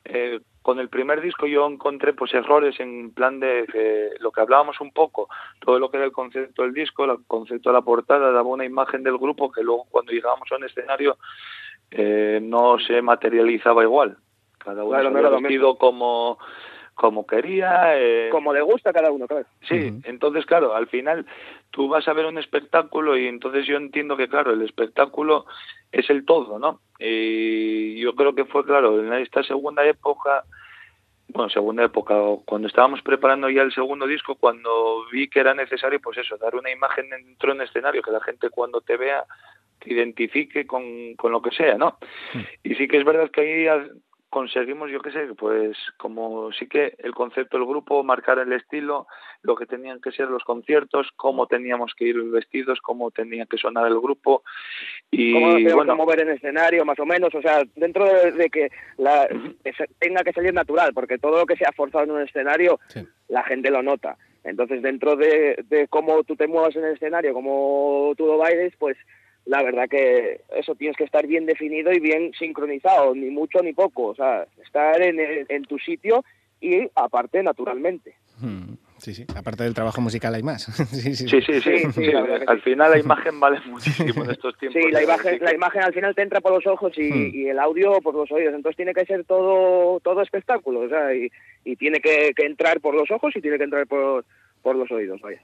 [0.05, 4.79] eh, con el primer disco yo encontré pues errores en plan de lo que hablábamos
[4.81, 5.27] un poco,
[5.59, 8.65] todo lo que era el concepto del disco, el concepto de la portada, daba una
[8.65, 11.17] imagen del grupo que luego cuando llegábamos a un escenario
[11.91, 14.17] eh, no se materializaba igual.
[14.63, 16.37] Cada uno Claro, se no había lo vestido como
[16.95, 17.97] como quería.
[17.99, 19.45] eh, Como le gusta a cada uno, claro.
[19.67, 21.25] Sí, entonces claro, al final
[21.71, 25.45] tú vas a ver un espectáculo y entonces yo entiendo que claro, el espectáculo
[25.91, 26.81] es el todo, ¿no?
[26.99, 30.43] Y yo creo que fue claro, en esta segunda época,
[31.29, 35.99] bueno, segunda época, cuando estábamos preparando ya el segundo disco, cuando vi que era necesario,
[35.99, 39.23] pues eso, dar una imagen dentro de un escenario, que la gente cuando te vea
[39.79, 41.97] te identifique con, con lo que sea, ¿no?
[42.61, 43.89] Y sí que es verdad que ahí
[44.33, 49.05] conseguimos, yo qué sé, pues como sí que el concepto del grupo, marcar el estilo,
[49.43, 53.59] lo que tenían que ser los conciertos, cómo teníamos que ir vestidos, cómo tenía que
[53.59, 54.41] sonar el grupo
[55.11, 58.31] y cómo nos bueno, que mover en escenario, más o menos, o sea, dentro de,
[58.31, 59.27] de que la,
[59.63, 63.07] que tenga que salir natural, porque todo lo que sea forzado en un escenario, Sí.
[63.27, 64.17] la gente lo nota.
[64.43, 68.73] Entonces, dentro de, de cómo tú te muevas en el escenario, cómo tú lo bailes,
[68.79, 68.97] pues
[69.45, 73.73] la verdad que eso tienes que estar bien definido y bien sincronizado, ni mucho ni
[73.73, 76.23] poco, o sea, estar en, el- en tu sitio
[76.61, 78.15] y aparte naturalmente.
[78.39, 79.25] Mm, Sí, sí.
[79.35, 80.63] Aparte del trabajo musical hay más.
[80.89, 81.27] sí, sí.
[81.27, 82.11] sí, sí,
[82.47, 84.81] al final la imagen vale muchísimo en estos tiempos.
[84.81, 87.31] Sí, la imagen, la imagen al final te entra por los ojos y, Hmm.
[87.33, 88.53] y el audio por los oídos.
[88.53, 91.29] Entonces tiene que ser todo todo espectáculo, o sea, y,
[91.65, 94.23] y tiene que, que entrar por los ojos y tiene que entrar por,
[94.63, 95.41] por los oídos, vaya.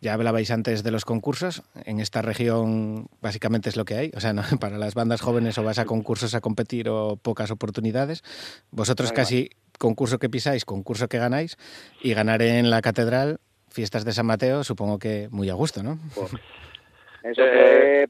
[0.00, 1.62] Ya hablabais antes de los concursos.
[1.84, 4.12] En esta región básicamente es lo que hay.
[4.14, 7.50] O sea, no, para las bandas jóvenes o vas a concursos a competir o pocas
[7.50, 8.22] oportunidades.
[8.70, 9.22] Vosotros Ahí va.
[9.22, 11.56] casi concurso que pisáis, concurso que ganáis.
[12.02, 15.98] Y ganar en la catedral, fiestas de San Mateo, supongo que muy a gusto, ¿no?
[17.22, 18.06] Eso, Eh,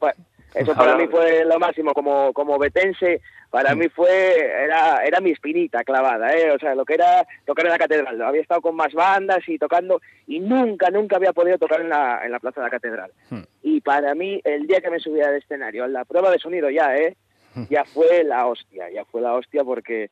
[0.54, 3.20] eso para mí fue lo máximo, como, como betense,
[3.50, 3.78] para Mm.
[3.78, 6.50] mí fue, era, era mi espinita clavada, ¿eh?
[6.50, 8.20] o sea, lo que era, que era la catedral.
[8.22, 12.20] Había estado con más bandas y tocando, y nunca, nunca había podido tocar en la,
[12.24, 13.10] en la plaza de la catedral.
[13.30, 13.42] Hmm.
[13.62, 16.70] Y para mí, el día que me subí al escenario, en la prueba de sonido
[16.70, 17.16] ya, ¿eh?
[17.54, 17.64] Hmm.
[17.70, 20.10] ya fue la hostia, ya fue la hostia porque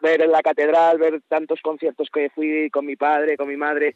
[0.00, 3.94] ver en la catedral, ver tantos conciertos que fui con mi padre, con mi madre,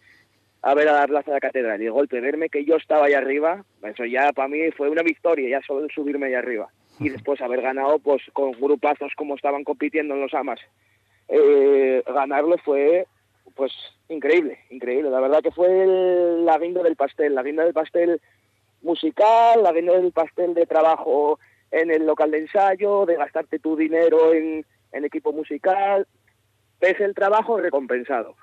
[0.63, 3.07] a ver a la plaza de la catedral y de golpe verme que yo estaba
[3.07, 6.69] allá arriba, eso ya para mí fue una victoria, ya solo el subirme allá arriba.
[7.01, 10.61] Y después haber ganado pues con grupazos como estaban compitiendo en los AMAS,
[11.29, 13.07] eh, ganarlo fue
[13.55, 13.73] pues
[14.09, 15.11] increíble, increíble.
[15.11, 18.21] La verdad que fue el- la guinda del pastel, la guinda del pastel
[18.83, 21.39] musical, la guinda del pastel de trabajo
[21.71, 26.07] en el local de ensayo, de gastarte tu dinero en, en equipo musical,
[26.81, 28.35] ves el trabajo recompensado.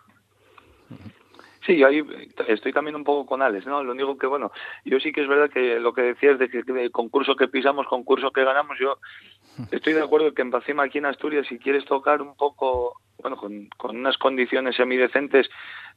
[1.66, 2.03] Sí, yo ahí
[2.47, 3.84] estoy también un poco con Alex, ¿no?
[3.84, 4.51] Lo único que, bueno,
[4.84, 7.88] yo sí que es verdad que lo que decías de que de concurso que pisamos,
[7.88, 8.99] concurso que ganamos, yo
[9.72, 13.36] estoy de acuerdo que en Pacima aquí en Asturias, si quieres tocar un poco, bueno,
[13.36, 15.49] con, con unas condiciones semidecentes,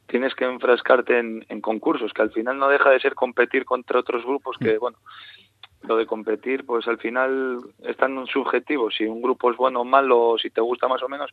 [0.06, 4.00] tienes que enfrascarte en, en concursos, que al final no deja de ser competir contra
[4.00, 4.96] otros grupos que, bueno,
[5.82, 9.84] lo de competir, pues al final es tan subjetivo, si un grupo es bueno o
[9.84, 11.30] malo, o si te gusta más o menos,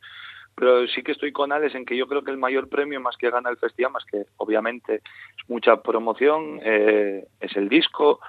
[0.56, 3.16] pero sí que estoy con Alex en que yo creo que el mayor premio más
[3.16, 8.20] que gana el festival, más que obviamente es mucha promoción, eh, es el disco.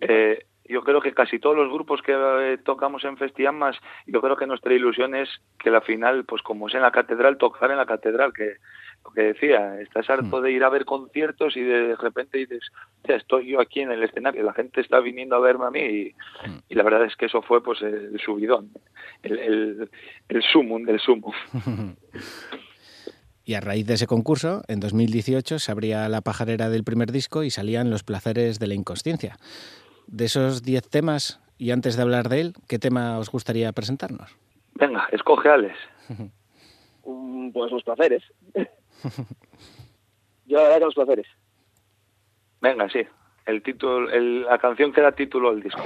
[0.00, 4.36] Eh, yo creo que casi todos los grupos que eh, tocamos en Festiamas, yo creo
[4.36, 5.28] que nuestra ilusión es
[5.58, 8.56] que la final, pues como es en la catedral, tocar en la catedral, que
[9.18, 12.60] que decía, estás harto de ir a ver conciertos y de repente dices,
[12.98, 15.80] "Hostia, estoy yo aquí en el escenario, la gente está viniendo a verme a mí
[15.80, 16.14] y,
[16.68, 18.70] y la verdad es que eso fue pues el subidón,
[19.24, 19.90] el, el,
[20.28, 21.32] el sumum del sumum.
[23.44, 27.44] Y a raíz de ese concurso, en 2018 se abría la pajarera del primer disco
[27.44, 29.38] y salían Los placeres de la inconsciencia.
[30.06, 34.36] De esos 10 temas, y antes de hablar de él, ¿qué tema os gustaría presentarnos?
[34.74, 35.76] Venga, escoge Alex.
[37.10, 38.22] Mm, Pues los placeres.
[40.46, 41.26] Yo la verdad que los placeres.
[42.60, 43.00] Venga, sí,
[43.46, 45.80] el título, el- la canción que da título al disco.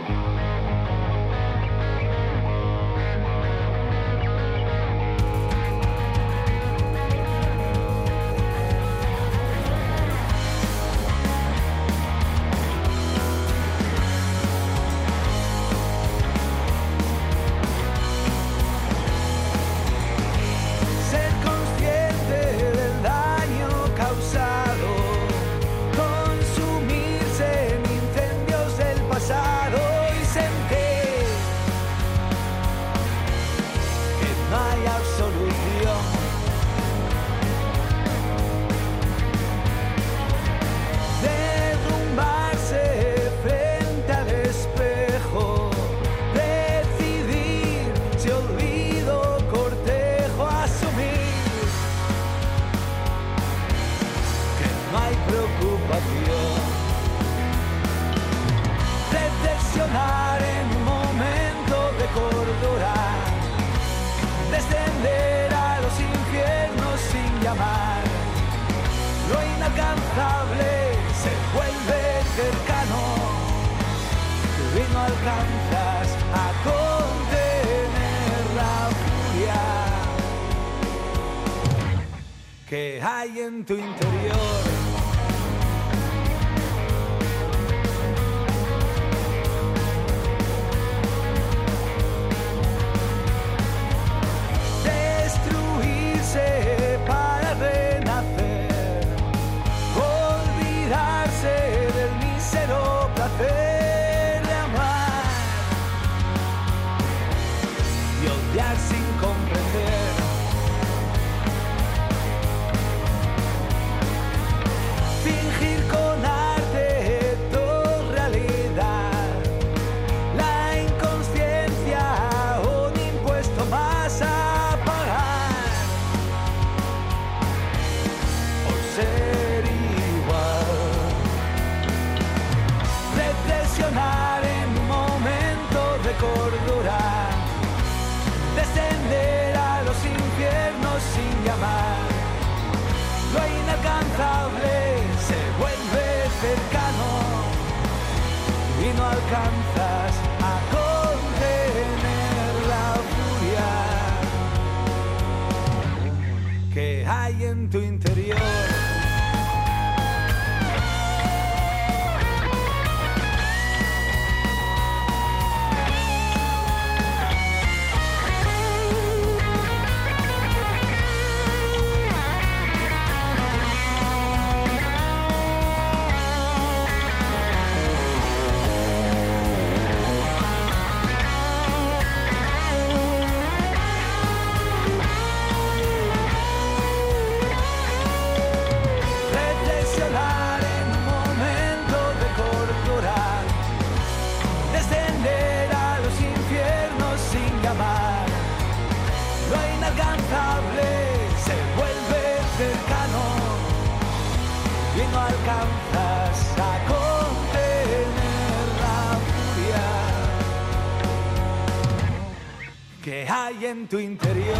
[213.92, 214.56] Tu interior.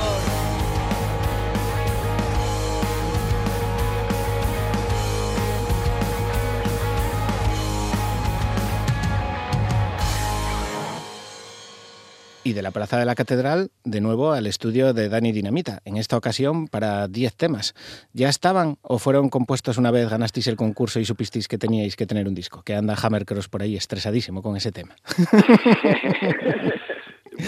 [12.45, 15.97] Y de la Plaza de la Catedral, de nuevo al estudio de Dani Dinamita, en
[15.97, 17.75] esta ocasión para 10 temas.
[18.13, 22.05] ¿Ya estaban o fueron compuestos una vez ganasteis el concurso y supisteis que teníais que
[22.05, 22.63] tener un disco?
[22.63, 24.95] Que anda Hammercross por ahí estresadísimo con ese tema.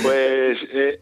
[0.03, 1.01] Pues eh,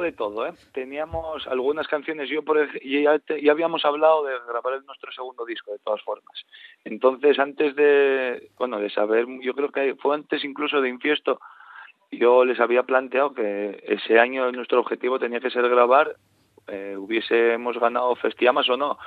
[0.00, 0.52] de todo, ¿eh?
[0.72, 5.44] Teníamos algunas canciones, yo por y ya, ya habíamos hablado de grabar el- nuestro segundo
[5.44, 6.44] disco, de todas formas.
[6.84, 11.40] Entonces, antes de, bueno, de saber, yo creo que fue antes incluso de Infiesto,
[12.10, 16.16] yo les había planteado que ese año nuestro objetivo tenía que ser grabar,
[16.66, 18.98] eh, hubiésemos ganado Festiamas o no.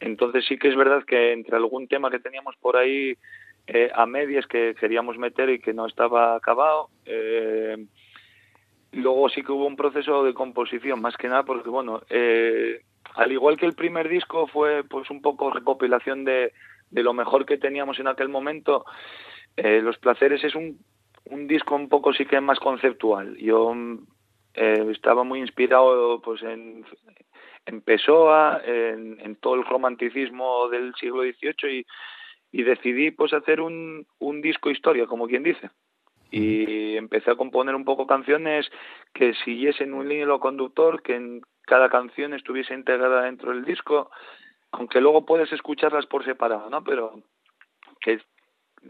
[0.00, 3.14] Entonces sí que es verdad que entre algún tema que teníamos por ahí
[3.66, 7.76] eh, a medias que queríamos meter y que no estaba acabado, eh,
[8.92, 12.82] luego sí que hubo un proceso de composición, más que nada porque, bueno, eh,
[13.14, 16.52] al igual que el primer disco fue pues un poco recopilación de,
[16.90, 18.84] de lo mejor que teníamos en aquel momento,
[19.56, 20.78] eh, Los Placeres es un,
[21.24, 23.36] un disco un poco sí que más conceptual.
[23.36, 23.74] Yo
[24.54, 26.84] eh, estaba muy inspirado pues en,
[27.66, 31.86] en Pessoa, en, en todo el romanticismo del siglo XVIII y,
[32.52, 35.70] y decidí pues hacer un, un disco historia, como quien dice.
[36.30, 38.70] Y empecé a componer un poco canciones
[39.12, 44.10] que siguiesen un hilo conductor, que en cada canción estuviese integrada dentro del disco,
[44.72, 46.84] aunque luego puedes escucharlas por separado, ¿no?
[46.84, 47.22] Pero
[48.00, 48.20] que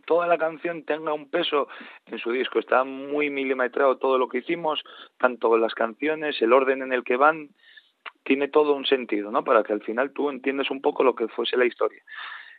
[0.07, 1.68] toda la canción tenga un peso
[2.07, 2.59] en su disco.
[2.59, 4.82] Está muy milimetrado todo lo que hicimos,
[5.18, 7.51] tanto las canciones, el orden en el que van,
[8.24, 9.45] tiene todo un sentido, ¿no?
[9.45, 12.03] Para que al final tú entiendas un poco lo que fuese la historia.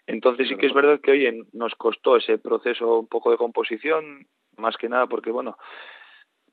[0.07, 4.25] Entonces sí que es verdad que, oye, nos costó ese proceso un poco de composición,
[4.57, 5.57] más que nada porque, bueno,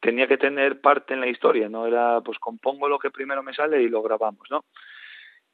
[0.00, 3.54] tenía que tener parte en la historia, no era, pues compongo lo que primero me
[3.54, 4.64] sale y lo grabamos, ¿no?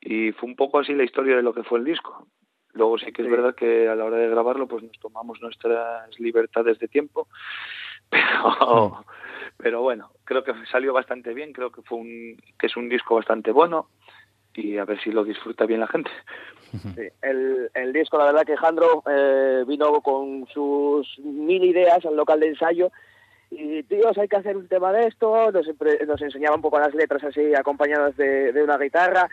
[0.00, 2.28] Y fue un poco así la historia de lo que fue el disco.
[2.72, 6.18] Luego sí que es verdad que a la hora de grabarlo, pues nos tomamos nuestras
[6.18, 7.28] libertades de tiempo,
[8.10, 9.04] pero,
[9.56, 13.14] pero bueno, creo que salió bastante bien, creo que fue un, que es un disco
[13.14, 13.88] bastante bueno
[14.54, 16.10] y a ver si lo disfruta bien la gente.
[16.94, 22.16] Sí, el, el disco, la verdad que Jandro eh, vino con sus mil ideas al
[22.16, 22.90] local de ensayo
[23.50, 25.66] y, tíos, hay que hacer un tema de esto, nos,
[26.06, 29.28] nos enseñaba un poco las letras así acompañadas de, una guitarra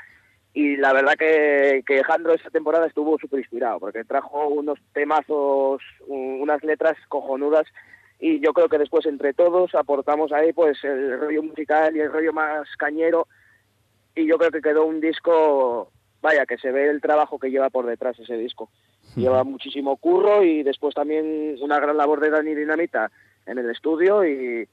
[0.54, 5.82] y la verdad que, que Jandro esa temporada estuvo súper inspirado porque trajo unos temazos,
[6.08, 7.66] un- unas letras cojonudas
[8.20, 12.12] y yo creo que después entre todos aportamos ahí pues el rollo musical y el
[12.12, 13.28] rollo más cañero
[14.14, 15.90] y yo creo que quedó un disco,
[16.22, 18.70] vaya, que se ve el trabajo que lleva por detrás ese disco.
[19.16, 23.12] Lleva muchísimo curro y después también una gran labor de Dani Dinamita
[23.46, 24.68] en el estudio y,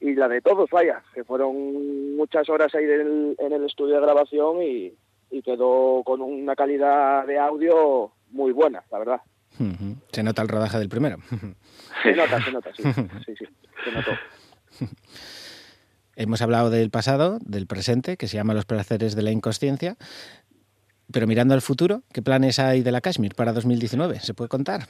[0.00, 4.62] y la de todos, vaya, que fueron muchas horas ahí en el, estudio de grabación
[4.62, 4.92] y,
[5.30, 9.20] y, quedó con una calidad de audio muy buena, la verdad.
[10.12, 11.18] Se nota el rodaje del primero.
[12.02, 12.82] Se nota, se nota, sí,
[13.26, 13.46] sí, sí
[13.84, 14.12] se notó.
[16.16, 19.96] Hemos hablado del pasado, del presente, que se llama Los placeres de la inconsciencia,
[21.12, 24.20] pero mirando al futuro, ¿qué planes hay de la Kashmir para 2019?
[24.20, 24.82] ¿Se puede contar?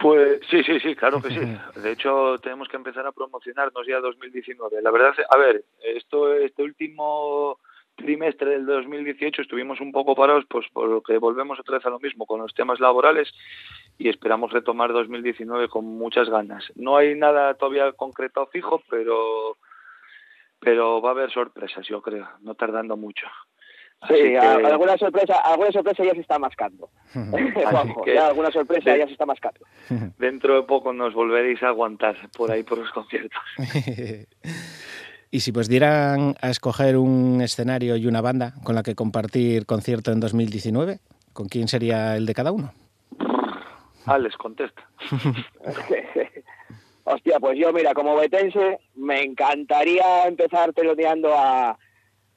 [0.00, 1.80] Pues sí, sí, sí, claro que sí.
[1.80, 4.80] De hecho, tenemos que empezar a promocionarnos ya 2019.
[4.80, 7.58] La verdad, a ver, esto, este último
[7.94, 12.24] trimestre del 2018 estuvimos un poco parados, pues porque volvemos otra vez a lo mismo
[12.24, 13.30] con los temas laborales
[13.98, 16.64] y esperamos retomar 2019 con muchas ganas.
[16.74, 19.58] No hay nada todavía concreto fijo, pero
[20.58, 23.26] pero va a haber sorpresas, yo creo, no tardando mucho.
[24.08, 26.90] Sí, alguna sorpresa, alguna sorpresa ya se está mascando.
[27.14, 29.60] Juanjo, ya alguna sorpresa ya se está mascando.
[30.18, 33.40] Dentro de poco nos volveréis a aguantar por ahí por los conciertos.
[35.30, 39.66] y si pues dieran a escoger un escenario y una banda con la que compartir
[39.66, 40.98] concierto en 2019,
[41.32, 42.72] ¿con quién sería el de cada uno?
[44.06, 44.82] Alex, contesta.
[47.04, 51.78] Hostia, pues yo, mira, como betense, me encantaría empezar teloneando a,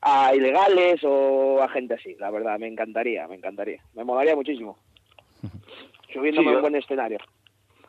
[0.02, 3.82] a ilegales o a gente así, la verdad, me encantaría, me encantaría.
[3.94, 4.78] Me molaría muchísimo.
[6.14, 7.20] Subiéndome a un buen escenario.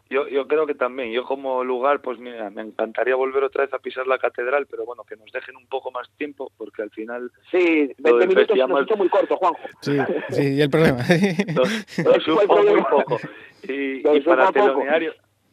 [0.08, 3.74] Yo, yo creo que también, yo como lugar, pues mira, me encantaría volver otra vez
[3.74, 6.90] a pisar la catedral, pero bueno, que nos dejen un poco más tiempo, porque al
[6.90, 7.32] final...
[7.50, 9.58] Sí, 20 minutos nos hecho muy corto, Juanjo.
[9.80, 9.98] Sí,
[10.28, 10.98] sí, y el problema.
[11.54, 13.18] Nos, muy poco.
[13.64, 15.02] Y, y para telonear,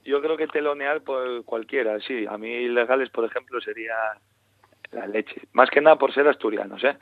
[0.05, 2.27] yo creo que telonear por cualquiera, sí.
[2.29, 3.95] A mí legales, por ejemplo, sería
[4.93, 5.41] la leche.
[5.53, 6.97] Más que nada por ser asturianos, ¿eh?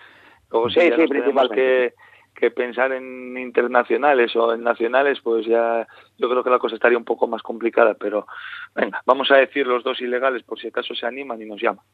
[0.51, 1.93] Luego si sí, ya tenemos que,
[2.35, 5.87] que pensar en internacionales o en nacionales, pues ya
[6.17, 7.93] yo creo que la cosa estaría un poco más complicada.
[7.93, 8.27] Pero
[8.75, 11.85] venga, vamos a decir los dos ilegales por si acaso se animan y nos llaman.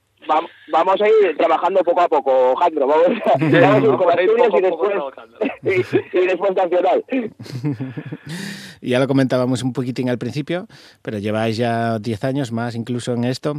[0.71, 2.87] Vamos a ir trabajando poco a poco, Jandro.
[2.87, 4.93] Vamos, a ir con Asturias y después,
[5.63, 7.05] y, y después nacional.
[8.81, 10.67] ya lo comentábamos un poquitín al principio,
[11.01, 13.53] pero lleváis ya 10 años más incluso en esto.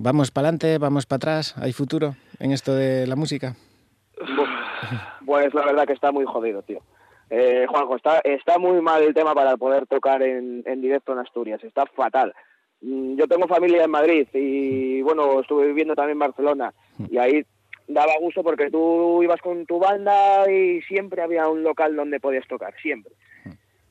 [0.00, 0.78] ¿Vamos para adelante?
[0.78, 1.56] ¿Vamos para atrás?
[1.58, 3.54] ¿Hay futuro en esto de la música?
[5.26, 6.80] Pues la verdad que está muy jodido, tío.
[7.28, 11.18] Eh, Juanjo, está, está muy mal el tema para poder tocar en, en directo en
[11.18, 11.62] Asturias.
[11.62, 12.32] Está fatal.
[12.80, 16.72] Mm, yo tengo familia en Madrid y bueno, estuve viviendo también en Barcelona
[17.10, 17.44] y ahí
[17.88, 22.48] daba gusto porque tú ibas con tu banda y siempre había un local donde podías
[22.48, 23.12] tocar, siempre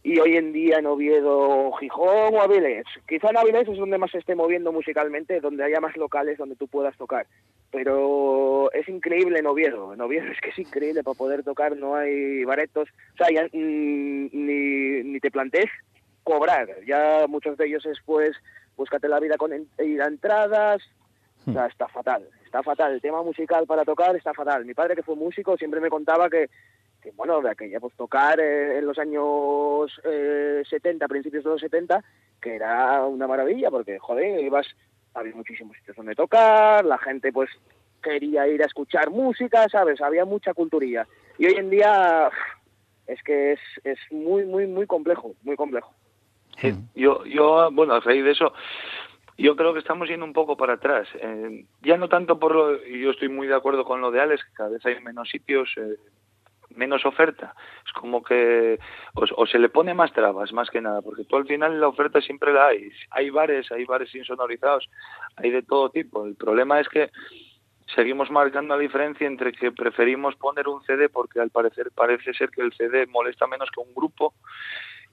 [0.03, 2.85] y hoy en día en Oviedo, Gijón o Avilés.
[3.07, 6.55] Quizá en Avilés es donde más se esté moviendo musicalmente, donde haya más locales donde
[6.55, 7.27] tú puedas tocar.
[7.71, 9.93] Pero es increíble en Oviedo.
[9.93, 12.87] En Oviedo es que es increíble para poder tocar, no hay baretos.
[13.13, 15.69] O sea, ya mm, ni, ni te plantees
[16.23, 16.67] cobrar.
[16.85, 18.35] Ya muchos de ellos es pues,
[18.75, 20.81] búscate la vida con ir a entradas.
[21.47, 22.93] O sea, está fatal, está fatal.
[22.93, 24.65] El tema musical para tocar está fatal.
[24.65, 26.49] Mi padre, que fue músico, siempre me contaba que
[27.15, 32.03] bueno, de aquella, pues tocar eh, en los años eh, 70, principios de los 70,
[32.41, 34.67] que era una maravilla, porque, joder, ibas,
[35.13, 37.49] había muchísimos sitios donde tocar, la gente, pues,
[38.01, 40.01] quería ir a escuchar música, ¿sabes?
[40.01, 41.07] Había mucha culturilla.
[41.37, 42.29] Y hoy en día
[43.07, 45.93] es que es, es muy, muy, muy complejo, muy complejo.
[46.95, 48.53] yo, yo, bueno, a raíz de eso,
[49.37, 51.07] yo creo que estamos yendo un poco para atrás.
[51.15, 54.19] Eh, ya no tanto por lo, y yo estoy muy de acuerdo con lo de
[54.19, 55.95] Alex, que cada vez hay menos sitios, eh,
[56.77, 57.53] menos oferta.
[57.85, 58.79] Es como que
[59.13, 62.21] o, se le pone más trabas, más que nada, porque tú al final la oferta
[62.21, 62.89] siempre la hay.
[63.11, 64.89] Hay bares, hay bares insonorizados,
[65.35, 66.25] hay de todo tipo.
[66.25, 67.09] El problema es que
[67.95, 72.49] seguimos marcando la diferencia entre que preferimos poner un CD porque al parecer parece ser
[72.49, 74.33] que el CD molesta menos que un grupo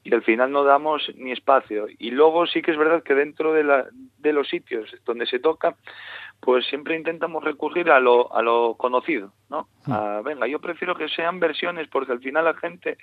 [0.05, 1.87] y al final no damos ni espacio.
[1.99, 3.87] Y luego sí que es verdad que dentro de, la,
[4.19, 5.77] de los sitios donde se toca,
[6.45, 9.67] pues siempre intentamos recurrir a lo, a lo conocido, ¿no?
[9.87, 10.23] Hmm.
[10.23, 12.99] venga, yo prefiero que sean versiones porque al final la gente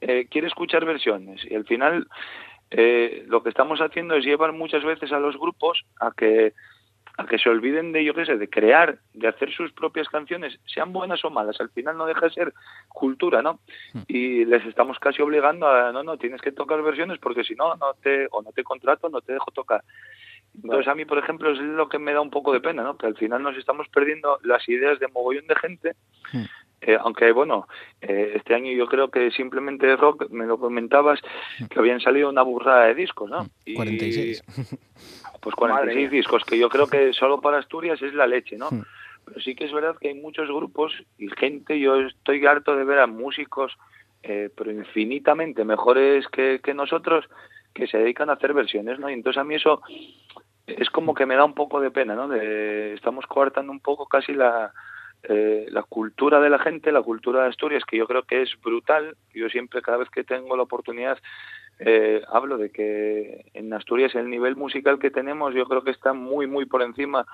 [0.00, 2.08] eh, quiere escuchar versiones y al final
[2.70, 6.52] eh, lo que estamos haciendo es llevar muchas veces a los grupos a que
[7.16, 10.60] a que se olviden de, yo qué sé, de crear, de hacer sus propias canciones,
[10.66, 12.54] sean buenas o malas, al final no deja de ser
[12.88, 13.58] cultura, ¿no?
[13.92, 14.02] Hmm.
[14.06, 17.74] Y les estamos casi obligando a, no, no, tienes que tocar versiones porque si no,
[17.74, 19.82] no te, o no te contrato, no te dejo tocar.
[20.62, 22.96] Entonces a mí, por ejemplo, es lo que me da un poco de pena, ¿no?
[22.96, 25.92] Que al final nos estamos perdiendo las ideas de mogollón de gente.
[26.32, 26.44] Hmm.
[26.80, 27.66] Eh, aunque bueno,
[28.00, 31.20] eh, este año yo creo que simplemente rock, me lo comentabas,
[31.58, 31.66] hmm.
[31.66, 33.46] que habían salido una burrada de discos, ¿no?
[33.64, 34.42] Y, 46.
[35.40, 38.70] Pues 46 discos, que yo creo que solo para Asturias es la leche, ¿no?
[38.70, 38.82] Hmm.
[39.24, 42.82] Pero sí que es verdad que hay muchos grupos y gente, yo estoy harto de
[42.82, 43.76] ver a músicos,
[44.24, 47.24] eh, pero infinitamente mejores que, que nosotros,
[47.72, 49.08] que se dedican a hacer versiones, ¿no?
[49.08, 49.80] Y entonces a mí eso
[50.68, 52.28] es como que me da un poco de pena, ¿no?
[52.28, 54.72] De, estamos coartando un poco casi la,
[55.22, 58.50] eh, la cultura de la gente, la cultura de Asturias, que yo creo que es
[58.62, 59.16] brutal.
[59.34, 61.18] Yo siempre, cada vez que tengo la oportunidad,
[61.80, 66.12] eh, hablo de que en Asturias el nivel musical que tenemos yo creo que está
[66.12, 67.24] muy, muy por encima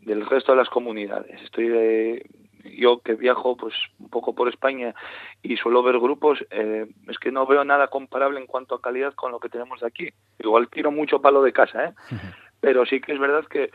[0.00, 1.40] del resto de las comunidades.
[1.42, 2.26] Estoy de,
[2.74, 4.94] yo que viajo pues un poco por España
[5.42, 9.14] y suelo ver grupos, eh, es que no veo nada comparable en cuanto a calidad
[9.14, 10.10] con lo que tenemos aquí.
[10.38, 11.94] Igual tiro mucho palo de casa, ¿eh?
[12.66, 13.70] Pero sí que es verdad que,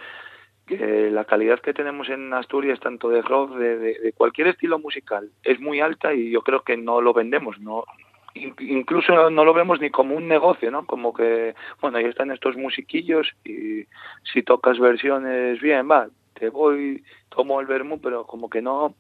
[0.68, 5.80] la calidad que tenemos en Asturias, tanto de rock, de, cualquier estilo musical, es muy
[5.80, 7.86] alta y yo creo que no lo vendemos, no
[8.34, 10.86] incluso no lo vemos ni como un negocio, ¿no?
[10.86, 13.86] Como que, bueno, ahí están estos musiquillos y
[14.34, 18.94] si tocas versiones bien, va, te voy, tomo el vermú, pero como que no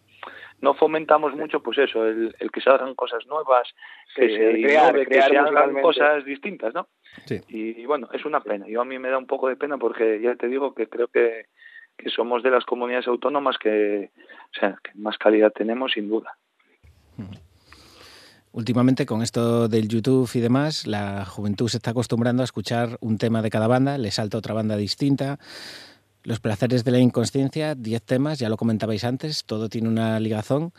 [0.61, 3.67] no fomentamos mucho pues eso, el, el que se hagan cosas nuevas,
[4.15, 6.87] que se crear, que se hagan cosas distintas, ¿no?
[7.49, 8.67] Y, bueno, es una pena.
[8.67, 11.07] Yo a mí me da un poco de pena porque ya te digo que creo
[11.07, 11.47] que,
[11.97, 16.37] que somos de las comunidades autónomas que, o sea, que más calidad tenemos sin duda.
[18.53, 23.17] Últimamente con esto del YouTube y demás, la juventud se está acostumbrando a escuchar un
[23.17, 25.39] tema de cada banda, le salta otra banda distinta.
[26.23, 30.71] Los placeres de la inconsciencia, 10 temas, ya lo comentabais antes, todo tiene una ligazón.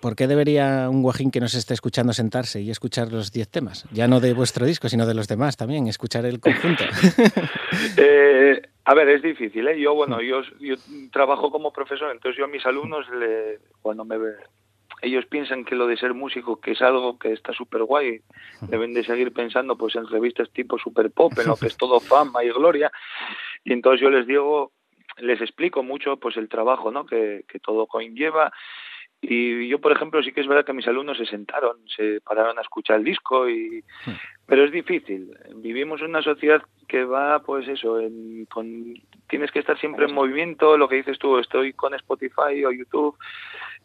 [0.00, 3.86] ¿Por qué debería un guajín que nos esté escuchando sentarse y escuchar los 10 temas?
[3.92, 6.82] Ya no de vuestro disco, sino de los demás también, escuchar el conjunto.
[7.96, 9.68] eh, a ver, es difícil.
[9.68, 9.78] ¿eh?
[9.78, 10.74] Yo, bueno, yo, yo,
[11.12, 14.16] trabajo como profesor, entonces yo a mis alumnos, le, cuando me
[15.02, 18.20] ellos piensan que lo de ser músico, que es algo que está súper guay,
[18.62, 22.00] deben de seguir pensando pues en revistas tipo super pop, en lo que es todo
[22.00, 22.90] fama y gloria.
[23.64, 24.72] Y entonces yo les digo,
[25.18, 27.04] les explico mucho pues el trabajo ¿no?
[27.04, 28.52] que, que todo conlleva
[29.24, 32.58] y yo, por ejemplo, sí que es verdad que mis alumnos se sentaron, se pararon
[32.58, 34.10] a escuchar el disco, y hmm.
[34.46, 35.30] pero es difícil.
[35.54, 38.94] Vivimos en una sociedad que va, pues eso, en, con,
[39.32, 43.16] tienes que estar siempre en movimiento, lo que dices tú, estoy con Spotify o YouTube.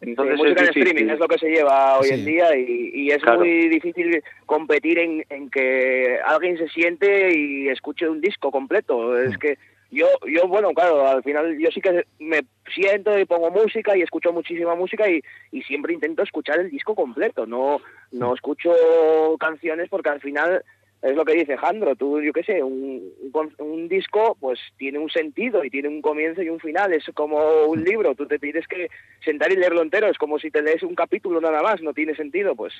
[0.02, 3.24] Entonces música es streaming es lo que se lleva hoy en día y, y es
[3.26, 9.18] muy difícil competir en, en que alguien se siente y escuche un disco completo.
[9.18, 9.40] Es hmm.
[9.40, 9.58] que
[9.90, 12.42] yo, yo, bueno, claro, al final yo sí que me
[12.76, 15.22] siento y pongo música y escucho muchísima música y,
[15.54, 17.80] y siempre intento escuchar el disco completo, no,
[18.12, 18.70] no escucho
[19.40, 20.62] canciones porque al final
[21.02, 23.14] es lo que dice Jandro, tú, yo qué sé, un,
[23.60, 27.38] un, disco pues tiene un sentido y tiene un comienzo y un final, es como
[27.68, 28.90] un libro, tú te tienes que
[29.24, 32.16] sentar y leerlo entero, es como si te lees un capítulo nada más, no tiene
[32.16, 32.74] sentido, pues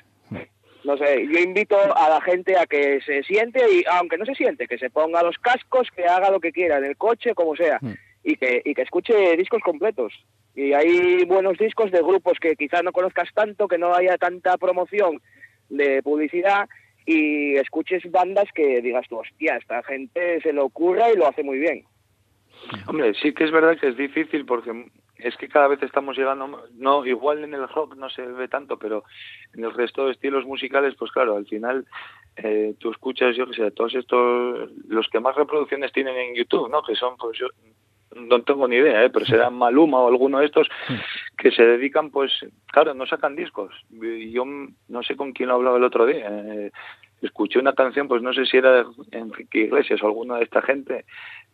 [0.84, 4.34] no sé, yo invito a la gente a que se siente y aunque no se
[4.34, 7.56] siente, que se ponga los cascos, que haga lo que quiera en el coche, como
[7.56, 7.92] sea, mm.
[8.24, 10.12] y que, y que escuche discos completos.
[10.54, 14.56] Y hay buenos discos de grupos que quizás no conozcas tanto, que no haya tanta
[14.56, 15.20] promoción
[15.68, 16.68] de publicidad
[17.08, 21.42] y escuches bandas que digas tú, hostia, esta gente se lo ocurra y lo hace
[21.42, 21.84] muy bien.
[22.86, 26.66] Hombre, sí que es verdad que es difícil porque es que cada vez estamos llegando,
[26.74, 29.04] no, igual en el rock no se ve tanto, pero
[29.54, 31.86] en el resto de estilos musicales, pues claro, al final
[32.36, 36.68] eh, tú escuchas, yo que sé, todos estos, los que más reproducciones tienen en YouTube,
[36.68, 36.82] ¿no?
[36.82, 37.46] Que son, pues yo
[38.14, 39.10] no tengo ni idea, ¿eh?
[39.10, 40.68] pero será Maluma o alguno de estos
[41.36, 42.32] que se dedican, pues,
[42.66, 43.74] claro, no sacan discos.
[43.90, 46.28] Yo no sé con quién lo hablaba el otro día.
[46.28, 46.70] Eh,
[47.22, 51.04] escuché una canción, pues no sé si era Enrique Iglesias o alguna de esta gente,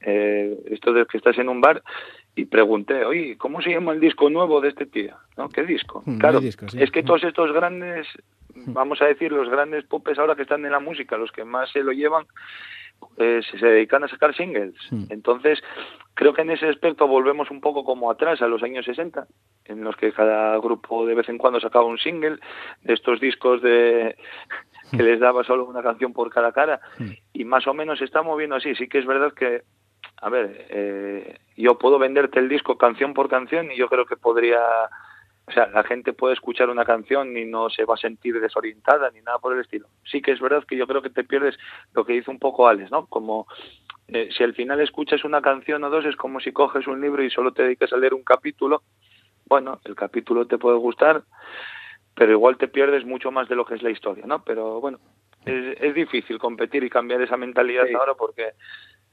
[0.01, 1.83] eh, esto de que estás en un bar,
[2.37, 5.17] y pregunté, oye, ¿cómo se llama el disco nuevo de este tío?
[5.37, 5.49] ¿No?
[5.49, 6.03] ¿Qué disco?
[6.05, 8.07] Mm, claro, es que todos estos grandes,
[8.55, 8.73] mm.
[8.73, 11.71] vamos a decir, los grandes popes ahora que están en la música, los que más
[11.71, 12.27] se lo llevan,
[13.17, 14.75] pues se dedican a sacar singles.
[14.91, 15.05] Mm.
[15.11, 15.63] Entonces,
[16.15, 19.27] creo que en ese aspecto volvemos un poco como atrás, a los años 60,
[19.67, 22.39] en los que cada grupo de vez en cuando sacaba un single,
[22.83, 24.17] de estos discos de
[24.91, 26.81] que les daba solo una canción por cada cara,
[27.33, 28.75] y más o menos se está moviendo así.
[28.75, 29.63] Sí que es verdad que
[30.23, 34.17] a ver, eh, yo puedo venderte el disco canción por canción y yo creo que
[34.17, 34.61] podría,
[35.47, 39.11] o sea, la gente puede escuchar una canción y no se va a sentir desorientada
[39.11, 39.89] ni nada por el estilo.
[40.05, 41.57] Sí que es verdad que yo creo que te pierdes
[41.93, 43.07] lo que dice un poco Alex, ¿no?
[43.07, 43.47] Como
[44.09, 47.23] eh, si al final escuchas una canción o dos es como si coges un libro
[47.23, 48.83] y solo te dedicas a leer un capítulo.
[49.47, 51.25] Bueno, el capítulo te puede gustar,
[52.15, 54.43] pero igual te pierdes mucho más de lo que es la historia, ¿no?
[54.45, 54.99] Pero bueno,
[55.45, 58.53] es, es difícil competir y cambiar esa mentalidad ahora porque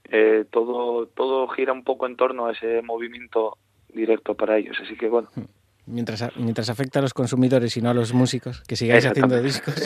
[0.06, 3.58] eh, todo, todo gira un poco en torno a ese movimiento
[3.90, 4.78] directo para ellos.
[4.82, 5.30] Así que bueno.
[5.92, 9.76] Mientras, mientras afecta a los consumidores y no a los músicos, que sigáis haciendo discos.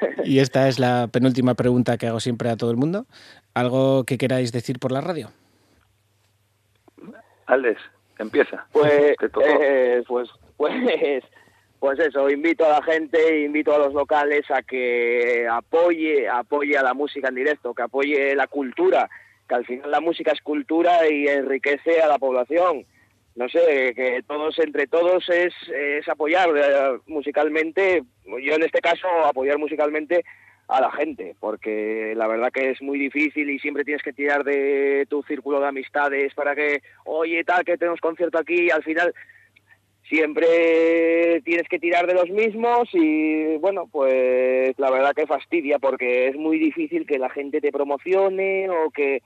[0.24, 3.06] Y esta es la penúltima pregunta que hago siempre a todo el mundo.
[3.54, 5.30] ¿Algo que queráis decir por la radio?
[7.46, 7.80] Alex,
[8.18, 8.66] empieza.
[8.72, 11.24] Pues, eh, pues, pues,
[11.78, 16.82] pues eso, invito a la gente, invito a los locales a que apoye, apoye a
[16.82, 19.08] la música en directo, que apoye la cultura,
[19.50, 22.86] que al final la música es cultura y enriquece a la población.
[23.34, 29.08] No sé, que todos entre todos es, es apoyar eh, musicalmente, yo en este caso
[29.24, 30.24] apoyar musicalmente
[30.68, 34.44] a la gente, porque la verdad que es muy difícil y siempre tienes que tirar
[34.44, 39.12] de tu círculo de amistades para que, oye, tal, que tenemos concierto aquí, al final
[40.08, 46.28] siempre tienes que tirar de los mismos y bueno, pues la verdad que fastidia porque
[46.28, 49.22] es muy difícil que la gente te promocione o que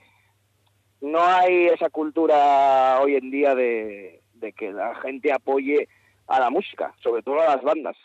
[1.05, 5.87] no hay esa cultura hoy en día de, de que la gente apoye
[6.27, 7.97] a la música, sobre todo a las bandas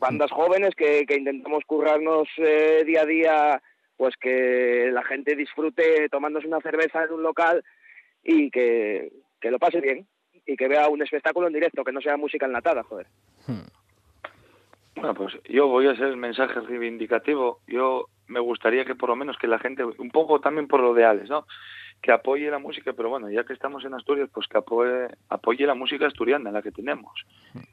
[0.00, 3.62] bandas jóvenes que, que intentamos currarnos eh, día a día,
[3.96, 7.64] pues que la gente disfrute tomándose una cerveza en un local
[8.22, 10.06] y que, que lo pase bien
[10.46, 13.06] y que vea un espectáculo en directo, que no sea música enlatada, joder.
[13.46, 13.66] Hmm.
[14.96, 17.60] Bueno, pues yo voy a hacer el mensaje reivindicativo.
[17.66, 20.94] Yo me gustaría que por lo menos que la gente, un poco también por lo
[20.94, 21.46] de Alex, ¿no?
[22.00, 25.66] Que apoye la música, pero bueno, ya que estamos en Asturias, pues que apoye, apoye
[25.66, 27.24] la música asturiana, la que tenemos.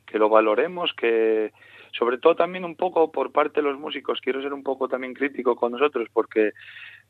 [0.06, 1.52] Que lo valoremos, que,
[1.92, 5.14] sobre todo también un poco por parte de los músicos, quiero ser un poco también
[5.14, 6.54] crítico con nosotros porque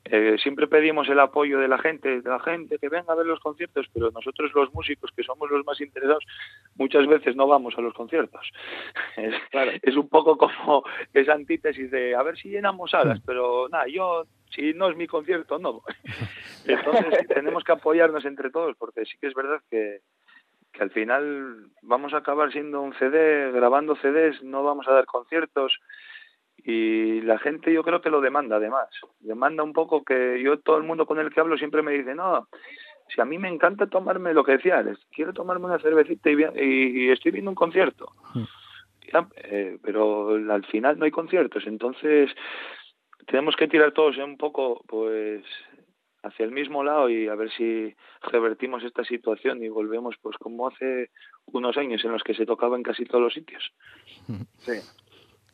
[0.06, 3.26] eh, siempre pedimos el apoyo de la gente, de la gente que venga a ver
[3.26, 6.26] los conciertos, pero nosotros los músicos que somos los más interesados
[6.76, 8.50] muchas veces no vamos a los conciertos.
[9.18, 9.72] Es, claro.
[9.82, 10.84] es un poco como
[11.14, 15.08] esa antítesis de a ver si llenamos salas, pero nada, yo si no es mi
[15.08, 15.82] concierto no.
[16.66, 20.02] Entonces tenemos que apoyarnos entre todos porque sí que es verdad que
[20.72, 25.06] que al final vamos a acabar siendo un CD, grabando CDs, no vamos a dar
[25.06, 25.80] conciertos
[26.64, 28.88] y la gente yo creo que lo demanda además,
[29.20, 32.14] demanda un poco que yo todo el mundo con el que hablo siempre me dice,
[32.16, 32.48] no,
[33.08, 37.10] si a mí me encanta tomarme lo que decía, quiero tomarme una cervecita y, y,
[37.10, 39.18] estoy viendo un concierto, hmm.
[39.38, 42.32] eh, pero al final no hay conciertos, entonces
[43.28, 45.44] tenemos que tirar todos un poco pues
[46.24, 47.96] hacia el mismo lado y a ver si
[48.32, 51.10] revertimos esta situación y volvemos pues como hace
[51.46, 53.72] unos años en los que se tocaba en casi todos los sitios.
[54.60, 54.74] Sí.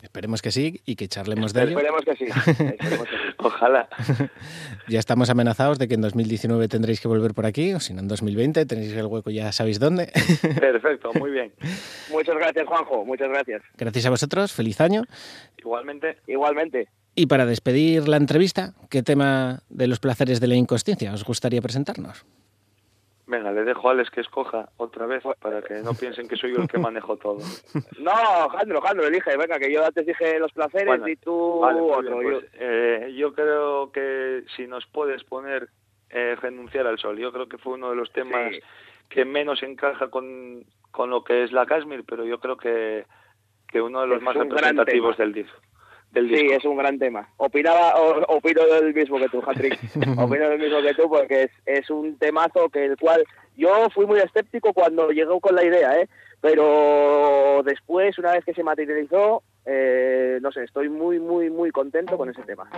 [0.02, 1.80] Esperemos que sí y que charlemos de ello.
[1.80, 2.26] Esperemos que sí.
[3.40, 3.90] Ojalá.
[4.88, 8.02] ya estamos amenazados de que en 2019 tendréis que volver por aquí, o si no
[8.02, 10.12] en 2020 tenéis el hueco ya sabéis dónde.
[10.60, 11.52] Perfecto, muy bien.
[12.12, 13.06] Muchas gracias, Juanjo.
[13.06, 13.64] Muchas gracias.
[13.76, 14.54] Gracias a vosotros.
[14.54, 15.02] Feliz año.
[15.58, 16.18] Igualmente.
[16.28, 16.90] Igualmente.
[17.20, 21.64] Y para despedir la entrevista, ¿qué tema de los placeres de la inconsciencia os gustaría
[21.64, 22.24] presentarnos?
[23.26, 26.54] Venga, le dejo a Alex que escoja otra vez para que no piensen que soy
[26.54, 27.40] yo el que manejo todo.
[28.00, 29.36] No, Jandro, Jandro, elige.
[29.36, 32.20] Venga, que yo antes dije los placeres y tú otro.
[32.22, 35.70] Pues, eh, yo creo que si nos puedes poner
[36.12, 38.54] eh, renunciar al sol, yo creo que fue uno de los temas
[39.10, 43.08] que menos encaja con, con lo que es la Kashmir, pero yo creo que,
[43.68, 45.58] que uno de los más representativos del disco.
[46.14, 47.30] Sí, es un gran tema.
[47.38, 47.94] Opinaba,
[48.28, 49.78] opino del mismo que tú, Patrick.
[50.18, 53.24] opino del mismo que tú porque es, es un temazo que el cual
[53.56, 56.08] yo fui muy escéptico cuando llegó con la idea, ¿eh?
[56.42, 62.18] Pero después, una vez que se materializó, eh, no sé, estoy muy, muy, muy contento
[62.18, 62.70] con ese tema.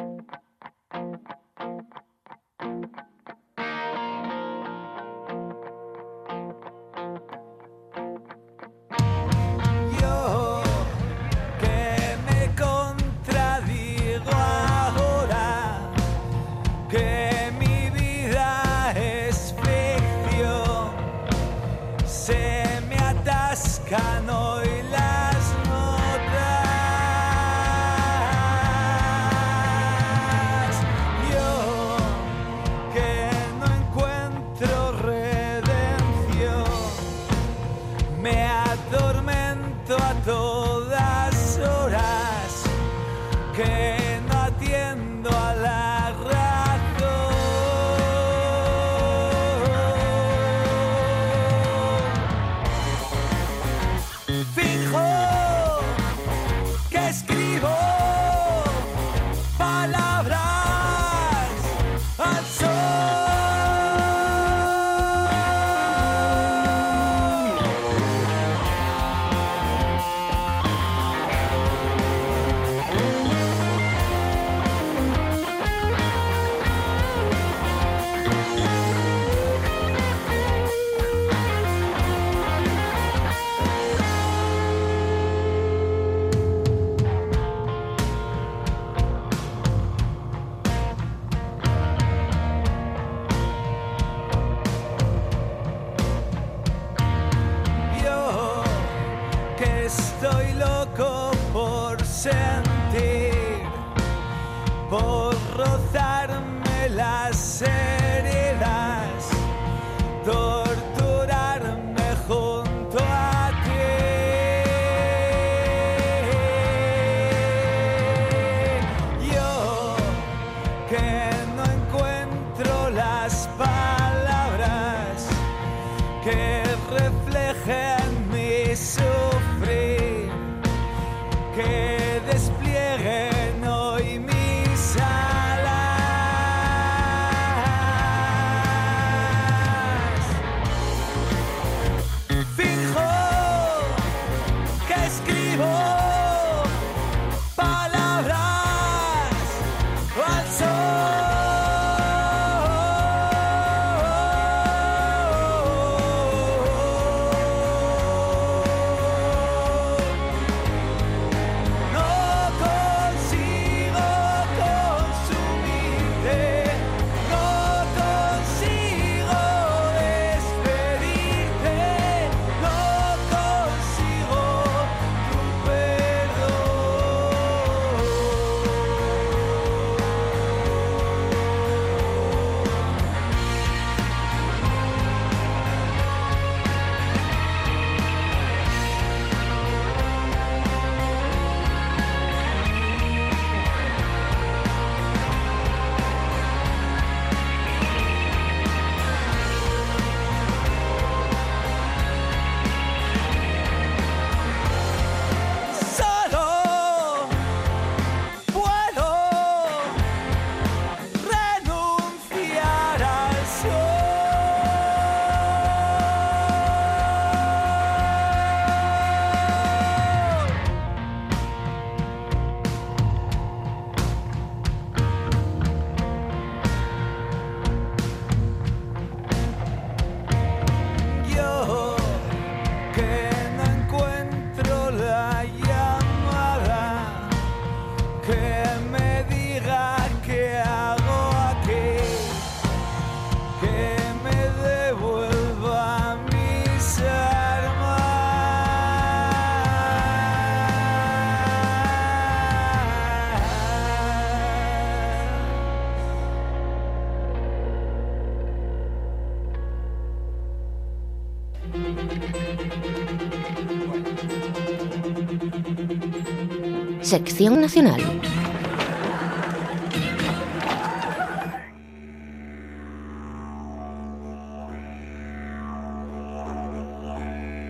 [267.10, 267.99] Sección Nacional.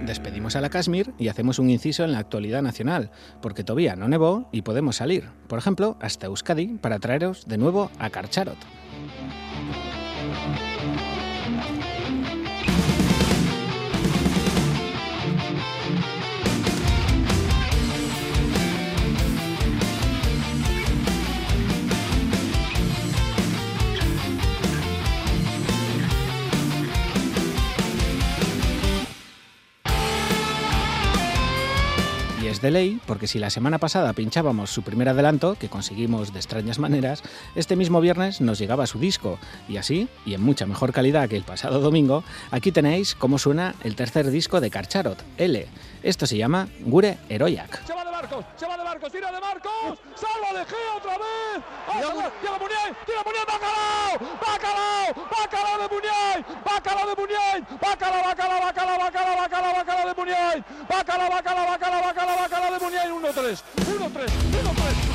[0.06, 3.12] Despedimos a la Kashmir y hacemos un inciso en la actualidad nacional,
[3.42, 7.92] porque todavía no nevó y podemos salir, por ejemplo, hasta Euskadi para traeros de nuevo
[7.98, 8.58] a Karcharot.
[32.72, 37.24] De porque si la semana pasada pinchábamos su primer adelanto, que conseguimos de extrañas maneras,
[37.56, 39.40] este mismo viernes nos llegaba su disco.
[39.68, 43.74] Y así, y en mucha mejor calidad que el pasado domingo, aquí tenéis cómo suena
[43.84, 45.66] el tercer disco de Karcharot, L.
[46.02, 47.86] Esto se llama Gure Eroyak.
[47.86, 51.18] Se va de Marcos, se va de Marcos, tira de Marcos, salva de Gea otra
[51.18, 51.64] vez.
[51.88, 52.00] Ah,
[52.42, 58.98] Llega Muniain, tira Muniain, Bacalao, Bacalao, Bacalao de Muniain, Bacalao de Muniain, Bacalao, Bacalao, Bacalao,
[59.00, 65.09] Bacalao, Bacalao, Bacalao de Muniain, Bacalao, Bacalao, Bacalao, Bacalao, Bacalao de Muniain, 1-3, 1-3, 1-3,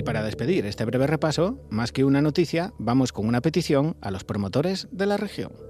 [0.00, 4.10] Y para despedir este breve repaso, más que una noticia, vamos con una petición a
[4.10, 5.69] los promotores de la región.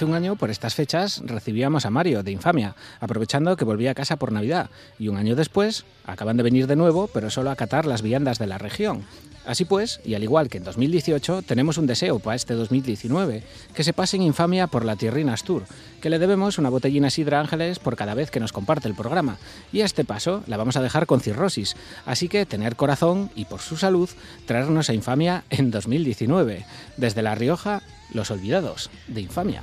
[0.00, 3.94] Hace un año, por estas fechas, recibíamos a Mario de Infamia, aprovechando que volvía a
[3.94, 4.70] casa por Navidad.
[4.98, 8.38] Y un año después, acaban de venir de nuevo, pero solo a catar las viandas
[8.38, 9.04] de la región.
[9.46, 13.42] Así pues, y al igual que en 2018, tenemos un deseo para este 2019,
[13.74, 15.64] que se pase en infamia por la Tierrinas Tour,
[16.00, 19.38] que le debemos una botellina Sidra Ángeles por cada vez que nos comparte el programa.
[19.72, 23.46] Y a este paso la vamos a dejar con cirrosis, así que tener corazón y
[23.46, 24.10] por su salud,
[24.46, 26.66] traernos a infamia en 2019.
[26.96, 29.62] Desde La Rioja, los olvidados de infamia.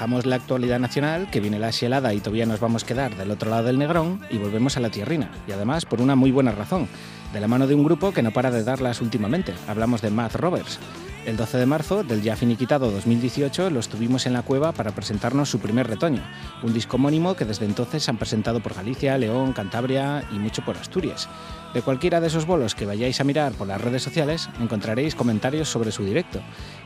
[0.00, 3.30] Dejamos la actualidad nacional, que viene la helada y todavía nos vamos a quedar del
[3.30, 5.30] otro lado del Negrón, y volvemos a la tierrina.
[5.46, 6.88] Y además por una muy buena razón,
[7.34, 9.52] de la mano de un grupo que no para de darlas últimamente.
[9.68, 10.78] Hablamos de Math Rovers.
[11.26, 15.50] El 12 de marzo del ya finiquitado 2018 los tuvimos en la cueva para presentarnos
[15.50, 16.22] su primer retoño,
[16.62, 20.78] un disco homónimo que desde entonces han presentado por Galicia, León, Cantabria y mucho por
[20.78, 21.28] Asturias.
[21.74, 25.68] De cualquiera de esos bolos que vayáis a mirar por las redes sociales encontraréis comentarios
[25.68, 26.40] sobre su directo.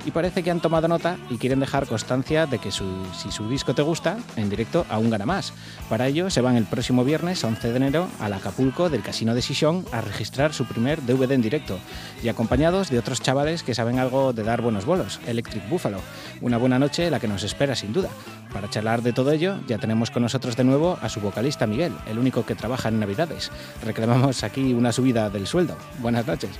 [0.04, 3.74] Y parece que han tomado nota y quieren dejar constancia de que si su disco
[3.74, 5.54] te gusta, en directo aún gana más.
[5.88, 9.40] Para ello se van el próximo viernes 11 de enero al Acapulco del Casino de
[9.40, 11.78] Sison a registrar su primer DVD en directo
[12.22, 15.98] y acompañados de otros chavales que saben algo de dar buenos bolos, Electric Buffalo.
[16.40, 18.08] Una buena noche la que nos espera sin duda.
[18.52, 21.92] Para charlar de todo ello ya tenemos con nosotros de nuevo a su vocalista Miguel,
[22.06, 23.50] el único que trabaja en Navidades.
[23.84, 25.76] Reclamamos aquí una subida del sueldo.
[25.98, 26.50] Buenas noches.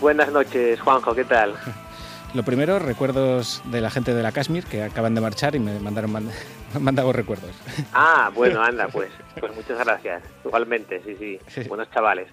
[0.00, 1.54] Buenas noches, Juanjo, ¿qué tal?
[2.34, 5.78] Lo primero, recuerdos de la gente de la Kashmir que acaban de marchar y me
[5.78, 6.16] mandaron
[6.74, 7.52] han mandado recuerdos.
[7.92, 10.22] Ah, bueno, anda, pues, pues muchas gracias.
[10.44, 11.68] Igualmente, sí, sí.
[11.68, 12.28] Buenos chavales.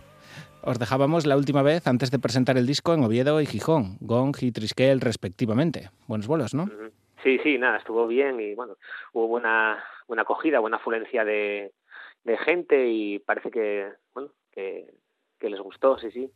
[0.63, 4.35] Os dejábamos la última vez antes de presentar el disco en Oviedo y Gijón, Gong
[4.41, 5.89] y Triskel respectivamente.
[6.07, 6.67] Buenos vuelos, ¿no?
[7.23, 8.75] Sí, sí, nada, estuvo bien y bueno,
[9.13, 11.73] hubo buena, buena acogida, buena afluencia de,
[12.23, 14.93] de gente y parece que, bueno, que,
[15.39, 16.29] que les gustó, sí, sí.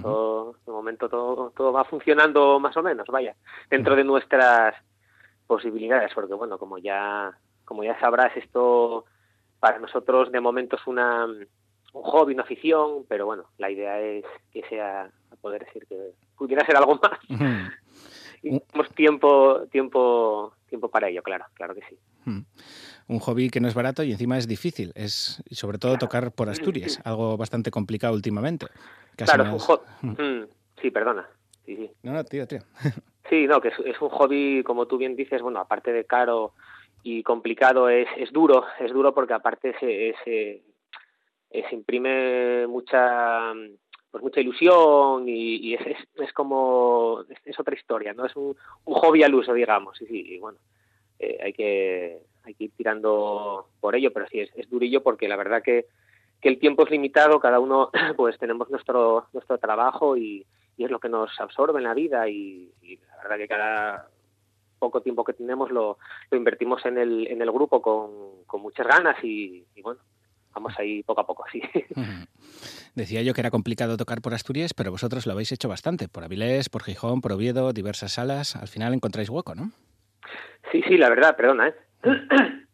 [0.00, 3.34] todo, de momento todo, todo va funcionando más o menos, vaya,
[3.68, 4.76] dentro de nuestras
[5.48, 9.06] posibilidades, porque bueno, como ya, como ya sabrás, esto
[9.58, 11.26] para nosotros de momento es una,
[11.96, 16.12] un hobby, una afición, pero bueno, la idea es que sea, a poder decir que
[16.36, 17.18] pudiera ser algo más.
[18.42, 21.98] y tenemos tiempo, tiempo, tiempo para ello, claro, claro que sí
[23.08, 24.92] un hobby que no es barato y encima es difícil.
[24.94, 28.66] Es sobre todo tocar por Asturias, algo bastante complicado últimamente.
[29.16, 30.46] claro, es un hobby.
[30.80, 31.28] Sí, perdona.
[31.64, 31.90] Sí, sí.
[32.02, 32.60] No, no, tío, tío.
[33.30, 36.52] sí, no, que es, un hobby, como tú bien dices, bueno, aparte de caro
[37.02, 40.62] y complicado, es, es duro, es duro porque aparte se,
[41.50, 43.52] se, se imprime mucha
[44.10, 45.80] pues mucha ilusión y, es,
[46.14, 50.34] es, como es, otra historia no es un, un hobby al uso digamos sí sí
[50.34, 50.58] y bueno
[51.18, 55.36] eh, hay que hay que ir tirando por ello, pero sí, es, durillo porque la
[55.36, 55.86] verdad que,
[56.40, 60.46] que, el tiempo es limitado, cada uno pues tenemos nuestro, nuestro trabajo y,
[60.78, 62.70] es lo que nos absorbe en la vida y,
[63.08, 64.08] la verdad que cada
[64.78, 65.98] poco tiempo que tenemos lo,
[66.30, 70.00] lo invertimos en el, en el grupo con, con muchas ganas y, bueno,
[70.56, 71.60] vamos ahí poco a poco, sí.
[72.94, 76.24] Decía yo que era complicado tocar por Asturias, pero vosotros lo habéis hecho bastante, por
[76.24, 79.70] Avilés, por Gijón, por Oviedo, diversas salas, al final encontráis hueco, ¿no?
[80.72, 81.74] Sí, sí, la verdad, perdona, ¿eh?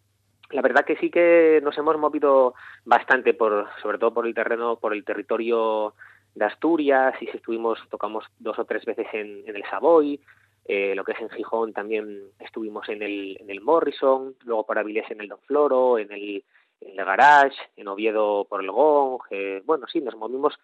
[0.50, 2.52] La verdad que sí que nos hemos movido
[2.84, 5.94] bastante, por, sobre todo por el terreno, por el territorio
[6.34, 10.20] de Asturias, y si estuvimos, tocamos dos o tres veces en, el Savoy,
[10.66, 14.78] eh, lo que es en Gijón también estuvimos en el, en el Morrison, luego por
[14.78, 16.44] Avilés en el Don Floro, en el,
[16.86, 20.54] en el Garage, en Oviedo por el Gong, eh, bueno, sí, nos movimos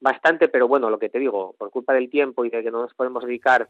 [0.00, 2.82] bastante, pero bueno, lo que te digo, por culpa del tiempo y de que no
[2.82, 3.68] nos podemos dedicar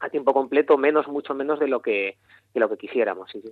[0.00, 2.18] a tiempo completo, menos, mucho menos de lo que,
[2.52, 3.30] de lo que quisiéramos.
[3.30, 3.42] Sí,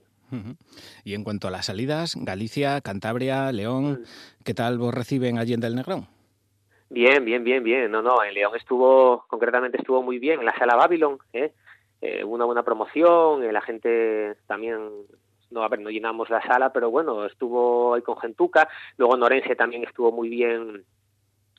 [1.04, 4.44] Y en cuanto a las salidas, Galicia, Cantabria, León, mm.
[4.44, 6.06] ¿qué tal vos reciben allí en Del Negrón?
[6.90, 7.90] Bien, bien, bien, bien.
[7.90, 11.52] No, no, en León estuvo, concretamente estuvo muy bien, en la sala Babylon, ¿eh?
[12.02, 14.90] eh una buena promoción, eh, la gente también
[15.52, 18.68] no a ver no llenamos la sala pero bueno estuvo ahí con Gentuca.
[18.96, 20.84] Luego en Orense también estuvo muy bien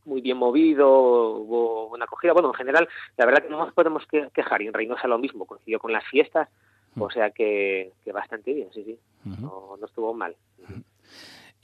[0.05, 2.33] muy bien movido, hubo una acogida.
[2.33, 2.87] Bueno, en general,
[3.17, 6.03] la verdad que no nos podemos quejar y en Reynosa lo mismo, coincidió con las
[6.05, 6.49] fiestas,
[6.97, 8.99] o sea que, bastante bien, sí, sí,
[9.41, 10.35] no, estuvo mal.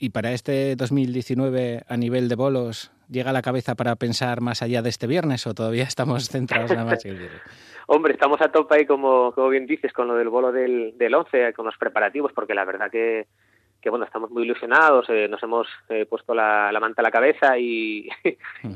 [0.02, 4.62] ¿Y para este 2019 a nivel de bolos llega a la cabeza para pensar más
[4.62, 7.28] allá de este viernes o todavía estamos centrados nada más en el
[7.86, 11.14] Hombre, estamos a tope ahí, como, como bien dices, con lo del bolo del, del
[11.14, 13.26] 11, con los preparativos, porque la verdad que
[13.82, 17.58] que bueno, estamos muy ilusionados, eh, nos hemos eh, puesto la, manta a la cabeza
[17.58, 18.10] y,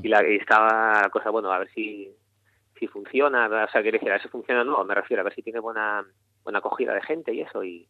[0.03, 2.11] y, la, estaba la cosa, bueno, a ver si,
[2.79, 5.35] si funciona, o sea, quiere decir, a ver si funciona no, me refiero a ver
[5.35, 6.05] si tiene buena,
[6.43, 7.87] buena acogida de gente y eso, y,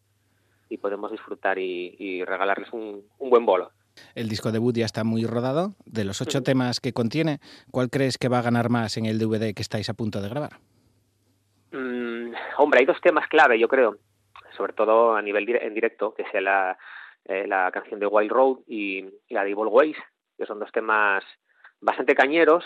[0.68, 3.70] y podemos disfrutar y, regalarles un, un, buen bolo.
[4.14, 5.74] El disco debut ya está muy rodado.
[5.84, 7.38] De los ocho temas que contiene,
[7.70, 10.28] ¿cuál crees que va a ganar más en el DVD que estáis a punto de
[10.28, 10.58] grabar?
[11.72, 13.98] Mm, hombre, hay dos temas clave, yo creo,
[14.56, 16.78] sobre todo a nivel en directo, que sea la,
[17.24, 19.96] eh, la canción de Wild Road y, la de Evil Ways,
[20.36, 21.24] que son dos temas
[21.80, 22.64] bastante cañeros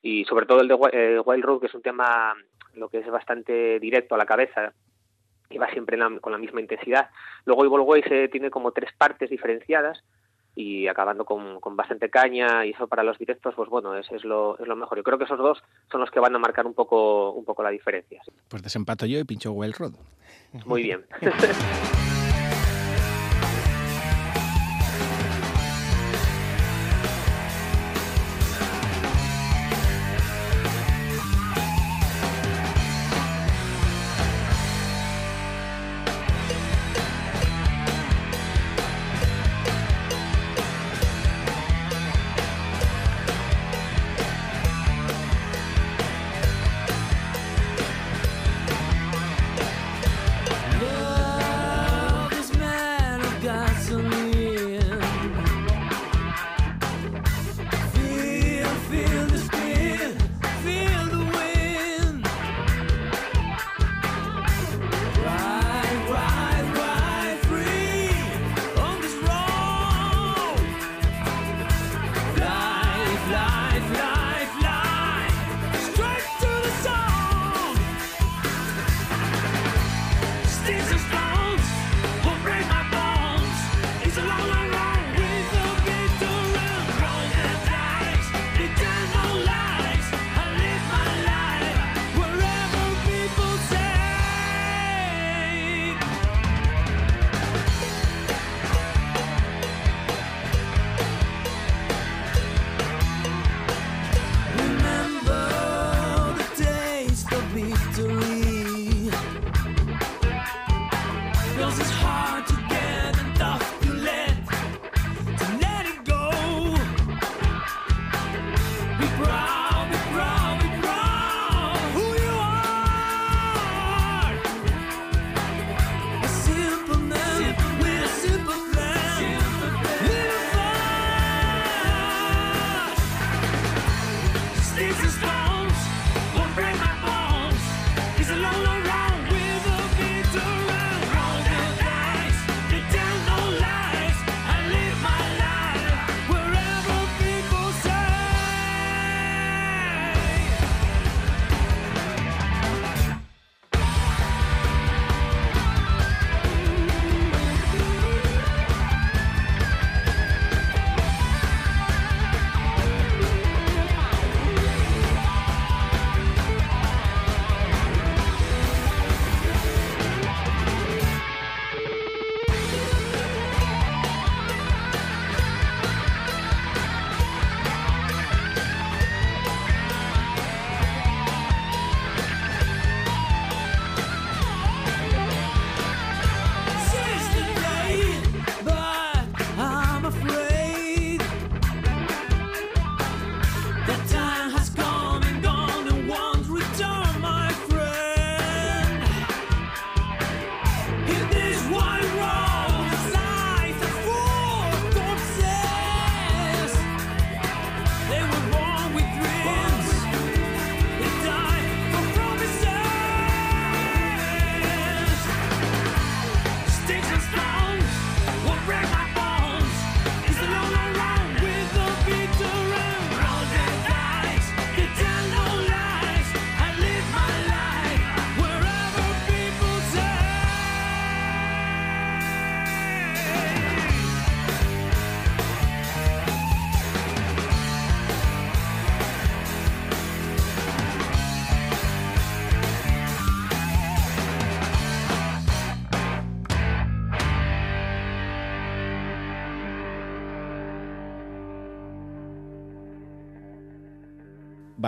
[0.00, 2.34] y sobre todo el de eh, Wild Road, que es un tema
[2.74, 4.72] lo que es bastante directo a la cabeza
[5.52, 7.10] y va siempre con la misma intensidad.
[7.44, 10.02] Luego Evil Ways eh, tiene como tres partes diferenciadas
[10.54, 14.24] y acabando con, con, bastante caña y eso para los directos, pues bueno, es, es,
[14.24, 14.98] lo, es lo mejor.
[14.98, 17.62] Yo creo que esos dos son los que van a marcar un poco, un poco
[17.62, 18.22] la diferencia.
[18.48, 19.92] Pues desempato yo y pincho Wild Road.
[20.66, 21.06] muy bien.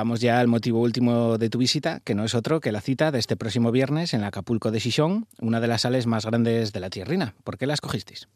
[0.04, 3.10] Vamos ya al motivo último de tu visita, que no es otro que la cita
[3.10, 6.74] de este próximo viernes en el Acapulco de Xixón, una de las sales más grandes
[6.74, 7.32] de la tierrina.
[7.42, 8.28] ¿Por qué la escogisteis?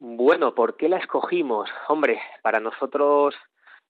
[0.00, 1.70] Bueno, ¿por qué la escogimos?
[1.88, 3.34] Hombre, para nosotros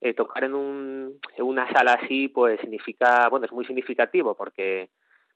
[0.01, 4.91] eh, tocar en, un, en una sala así, pues significa, bueno, es muy significativo porque,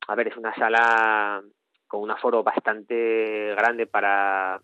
[0.07, 1.43] a ver, es una sala
[1.89, 4.61] con un aforo bastante grande para,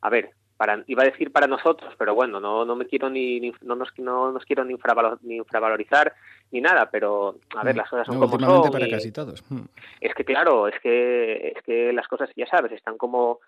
[0.00, 0.30] a ver,
[0.64, 3.74] para, iba a decir para nosotros, pero bueno, no, no me quiero ni, ni- no,
[3.76, 6.14] nos, no nos quiero ni, infravalo- ni infravalorizar
[6.52, 8.72] ni nada, pero a ver, las cosas son No, como son.
[8.72, 9.44] para y- casi todos.
[9.50, 9.60] Mm.
[10.00, 13.40] es que claro, es que es que las cosas ya sabes, están como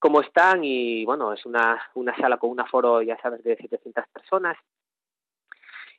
[0.00, 4.04] como están y bueno, es una una sala con un aforo, ya sabes, de 700
[4.12, 4.56] personas.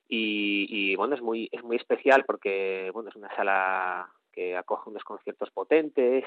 [0.09, 4.89] Y, y bueno, es muy es muy especial porque bueno, es una sala que acoge
[4.89, 6.25] unos conciertos potentes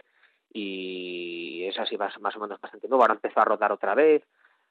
[0.53, 3.03] y es así más, más o menos bastante nuevo.
[3.03, 4.23] Ahora empezó a rodar otra vez,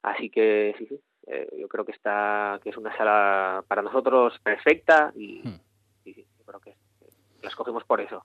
[0.03, 4.33] así que sí, sí, eh, yo creo que está que es una sala para nosotros
[4.43, 5.41] perfecta y,
[6.05, 6.75] y sí, yo creo que
[7.41, 8.23] la escogimos por eso.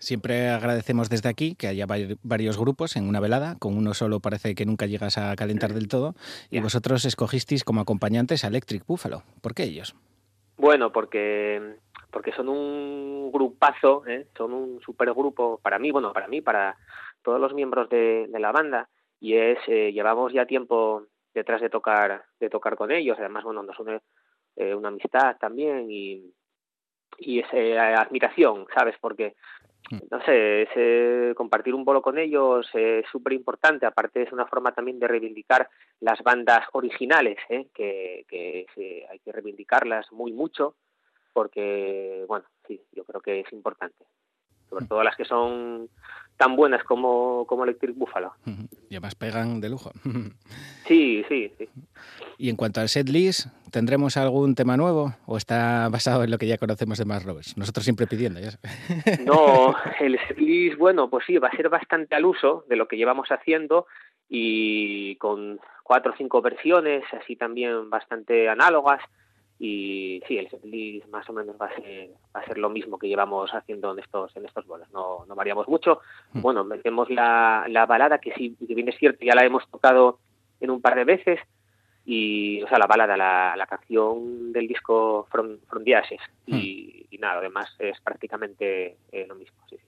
[0.00, 4.20] Siempre agradecemos desde aquí que haya vari- varios grupos en una velada, con uno solo
[4.20, 6.14] parece que nunca llegas a calentar del todo,
[6.50, 9.24] y vosotros escogisteis como acompañantes a Electric Buffalo.
[9.40, 9.96] ¿Por qué ellos?
[10.56, 11.78] Bueno, porque
[12.10, 14.26] porque son un grupazo, ¿eh?
[14.36, 16.76] son un supergrupo para mí, bueno, para mí, para
[17.22, 18.88] todos los miembros de, de la banda
[19.20, 21.04] y es eh, llevamos ya tiempo
[21.34, 24.00] detrás de tocar de tocar con ellos, además bueno nos une
[24.56, 26.32] eh, una amistad también y
[27.18, 28.96] y es eh, admiración, ¿sabes?
[29.00, 29.34] Porque
[30.10, 34.46] no sé, es, eh, compartir un bolo con ellos es súper importante, aparte es una
[34.46, 35.68] forma también de reivindicar
[36.00, 37.68] las bandas originales, ¿eh?
[37.74, 40.74] que, que hay que reivindicarlas muy mucho,
[41.38, 44.04] porque, bueno, sí, yo creo que es importante,
[44.68, 45.88] sobre todo las que son
[46.36, 48.32] tan buenas como, como Electric Buffalo.
[48.90, 49.92] Y además pegan de lujo.
[50.88, 51.68] Sí, sí, sí.
[52.38, 56.48] Y en cuanto al setlist, ¿tendremos algún tema nuevo o está basado en lo que
[56.48, 57.56] ya conocemos de Mars Rovers?
[57.56, 59.20] Nosotros siempre pidiendo, ya sabes.
[59.24, 62.96] No, el setlist, bueno, pues sí, va a ser bastante al uso de lo que
[62.96, 63.86] llevamos haciendo
[64.28, 69.02] y con cuatro o cinco versiones, así también bastante análogas.
[69.60, 72.96] Y sí, el setlist más o menos va a ser, va a ser lo mismo
[72.96, 74.88] que llevamos haciendo en estos, en estos bolos.
[74.92, 76.00] No, no variamos mucho.
[76.32, 80.20] Bueno, metemos la, la balada, que sí, que bien es cierto, ya la hemos tocado
[80.60, 81.40] en un par de veces.
[82.04, 86.20] Y, o sea, la balada, la, la canción del disco From, From the Ashes.
[86.46, 89.58] Y, y nada, además es prácticamente eh, lo mismo.
[89.68, 89.87] Sí, sí.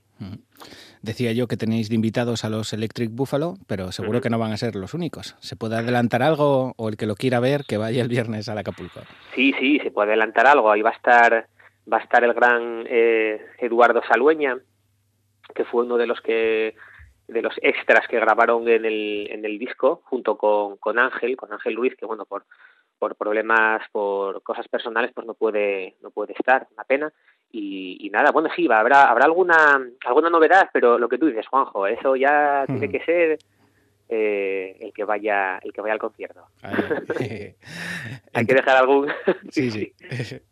[1.02, 4.52] Decía yo que tenéis de invitados a los Electric Buffalo, pero seguro que no van
[4.52, 5.34] a ser los únicos.
[5.40, 8.58] ¿Se puede adelantar algo o el que lo quiera ver que vaya el viernes al
[8.58, 9.00] Acapulco?
[9.34, 10.70] Sí, sí, se puede adelantar algo.
[10.70, 11.46] Ahí va a estar,
[11.90, 14.58] va a estar el gran eh, Eduardo Salueña,
[15.54, 16.74] que fue uno de los que
[17.28, 21.52] de los extras que grabaron en el, en el disco junto con, con Ángel, con
[21.52, 22.44] Ángel Luis, que bueno, por,
[23.00, 27.12] por problemas, por cosas personales, pues no puede, no puede estar, una pena.
[27.50, 31.26] Y, y nada, bueno, sí, va, habrá, habrá alguna, alguna novedad, pero lo que tú
[31.26, 33.38] dices, Juanjo, eso ya tiene que ser
[34.10, 36.44] eh, el que vaya, el que vaya al concierto.
[38.34, 39.08] Hay que dejar algún
[39.50, 39.92] Sí, sí.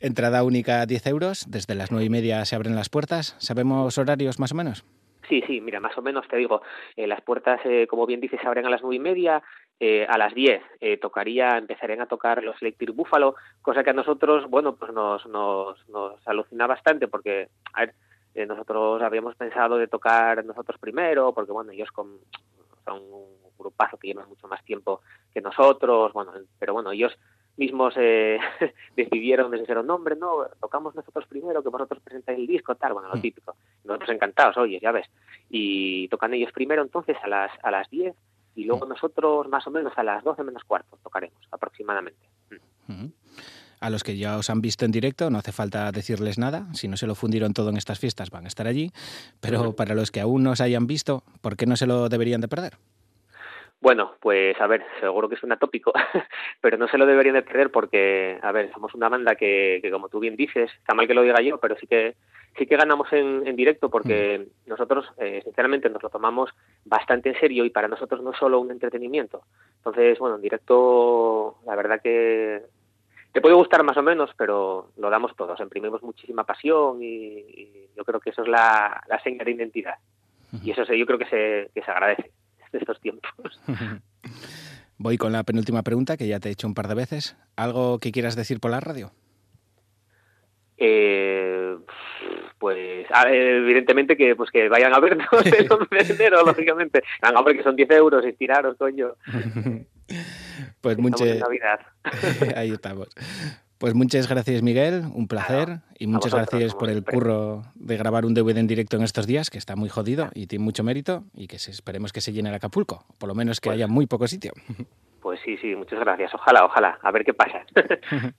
[0.00, 3.36] Entrada única 10 euros, desde las nueve y media se abren las puertas.
[3.38, 4.84] ¿Sabemos horarios más o menos?
[5.28, 6.62] Sí, sí, mira, más o menos te digo,
[6.96, 9.42] eh, las puertas, eh, como bien dices, se abren a las nueve y media,
[9.78, 13.94] eh, a las diez eh, tocaría, empezarían a tocar los Electric Buffalo, cosa que a
[13.94, 17.94] nosotros, bueno, pues nos, nos, nos alucina bastante porque, a ver,
[18.34, 22.18] eh, nosotros habíamos pensado de tocar nosotros primero, porque bueno, ellos con,
[22.84, 23.26] son un
[23.58, 25.00] grupazo que llevan mucho más tiempo
[25.32, 27.16] que nosotros, bueno, pero bueno, ellos
[27.56, 28.38] mismos eh,
[28.96, 32.92] decidieron desde cero, no, hombre, no, tocamos nosotros primero, que vosotros presentáis el disco, tal,
[32.92, 33.56] bueno, lo típico.
[33.84, 35.06] Nosotros encantados, oye, ya ves.
[35.48, 38.14] Y tocan ellos primero entonces a las a las 10
[38.56, 42.26] y luego nosotros más o menos a las 12 menos cuarto tocaremos aproximadamente.
[43.78, 46.88] A los que ya os han visto en directo no hace falta decirles nada, si
[46.88, 48.90] no se lo fundieron todo en estas fiestas van a estar allí,
[49.40, 52.40] pero para los que aún no os hayan visto, ¿por qué no se lo deberían
[52.40, 52.78] de perder?
[53.80, 55.92] Bueno, pues a ver, seguro que suena tópico,
[56.60, 59.90] pero no se lo deberían de perder porque, a ver, somos una banda que, que
[59.90, 62.16] como tú bien dices, está mal que lo diga yo, pero sí que
[62.56, 66.50] sí que ganamos en, en directo porque nosotros, eh, sinceramente, nos lo tomamos
[66.86, 69.42] bastante en serio y para nosotros no es solo un entretenimiento.
[69.76, 72.62] Entonces, bueno, en directo, la verdad que
[73.32, 77.88] te puede gustar más o menos, pero lo damos todos, imprimimos muchísima pasión y, y
[77.94, 79.96] yo creo que eso es la, la seña de identidad.
[80.62, 82.30] Y eso se, yo creo que se, que se agradece
[82.72, 83.30] en estos tiempos.
[84.98, 87.36] Voy con la penúltima pregunta que ya te he hecho un par de veces.
[87.56, 89.12] ¿Algo que quieras decir por la radio?
[90.78, 91.76] Eh,
[92.58, 97.02] pues evidentemente que pues que vayan a vernos el 11 de enero, lógicamente.
[97.22, 99.14] Venga, hombre, que son 10 euros, estiraros, coño.
[100.80, 101.80] Pues muchas Navidad.
[102.54, 103.08] ahí estamos.
[103.78, 108.24] Pues muchas gracias Miguel, un placer y muchas vosotros, gracias por el curro de grabar
[108.24, 111.24] un DVD en directo en estos días, que está muy jodido y tiene mucho mérito
[111.34, 114.06] y que se- esperemos que se llene el Acapulco, por lo menos que haya muy
[114.06, 114.52] poco sitio.
[115.26, 116.32] Pues sí, sí, muchas gracias.
[116.34, 117.00] Ojalá, ojalá.
[117.02, 117.66] A ver qué pasa.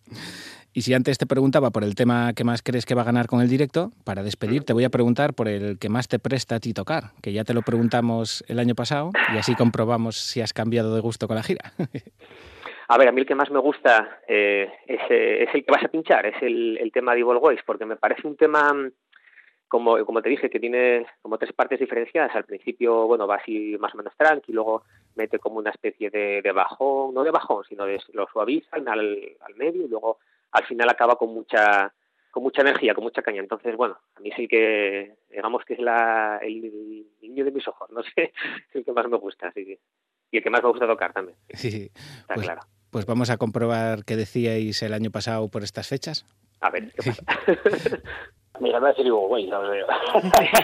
[0.74, 3.26] Y si antes te preguntaba por el tema que más crees que va a ganar
[3.28, 6.56] con el directo, para despedir te voy a preguntar por el que más te presta
[6.56, 10.40] a ti tocar, que ya te lo preguntamos el año pasado y así comprobamos si
[10.40, 11.74] has cambiado de gusto con la gira.
[12.90, 15.72] A ver, a mí el que más me gusta eh, es, eh, es el que
[15.72, 18.74] vas a pinchar, es el, el tema de Evil Voice, porque me parece un tema,
[18.74, 18.92] mm,
[19.68, 22.34] como, como te dije, que tiene como tres partes diferenciadas.
[22.36, 24.84] Al principio, bueno, va así más o menos tranqui, luego
[25.16, 28.88] mete como una especie de, de bajón, no de bajón, sino de lo suaviza al,
[28.88, 30.20] al medio y luego
[30.52, 31.94] al final acaba con mucha
[32.32, 33.42] con mucha energía, con mucha caña.
[33.42, 37.52] Entonces, bueno, a mí es el que, digamos que es la, el, el niño de
[37.52, 38.32] mis ojos, no sé,
[38.70, 39.80] es el que más me gusta, sí, sí.
[40.30, 42.62] Y el que más me gusta tocar también, Sí, está pues, claro.
[42.98, 46.26] Pues vamos a comprobar qué decíais el año pasado por estas fechas.
[46.62, 47.24] A ver, ¿qué pasa?
[48.60, 49.86] Mira, me va a decir Igual Güey, ¿sabes?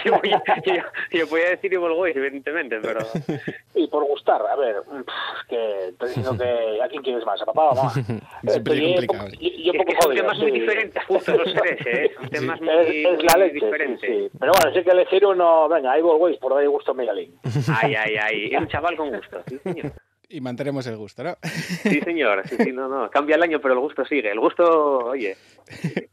[0.04, 0.32] yo, voy-
[0.66, 0.74] yo,
[1.12, 3.02] yo podía decir Evil Boys, evidentemente, pero...
[3.76, 7.40] Y por gustar, a ver, pff, que estoy diciendo que ¿a quién quieres más?
[7.42, 7.90] ¿A papá o a mamá?
[7.92, 8.14] Siempre
[8.54, 9.26] Estoy complicado.
[9.30, 10.60] poco- yo, yo Es poco que son temas muy sí.
[10.60, 12.12] diferentes, justo los tres, ¿eh?
[12.20, 12.88] Son temas muy, Es,
[13.20, 14.00] es la leche, sí, diferentes.
[14.10, 14.30] sí.
[14.40, 17.36] Pero bueno, sí que elegir uno, venga, Igual Güey, por darle gusto a Miguelín.
[17.82, 18.46] Ay, ay, ay.
[18.56, 19.92] Es un chaval con gusto, sí, señor.
[20.34, 21.38] Y mantenemos el gusto, ¿no?
[21.84, 22.42] Sí, señor.
[22.48, 23.08] Sí, sí, no, no.
[23.12, 24.32] Cambia el año, pero el gusto sigue.
[24.32, 25.38] El gusto, oye.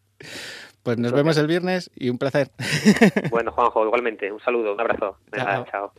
[0.83, 2.49] Pues nos vemos el viernes y un placer.
[3.31, 4.33] Bueno, Juanjo, igualmente.
[4.33, 5.19] Un saludo, un abrazo.
[5.35, 5.67] Chao.
[5.71, 5.93] chao.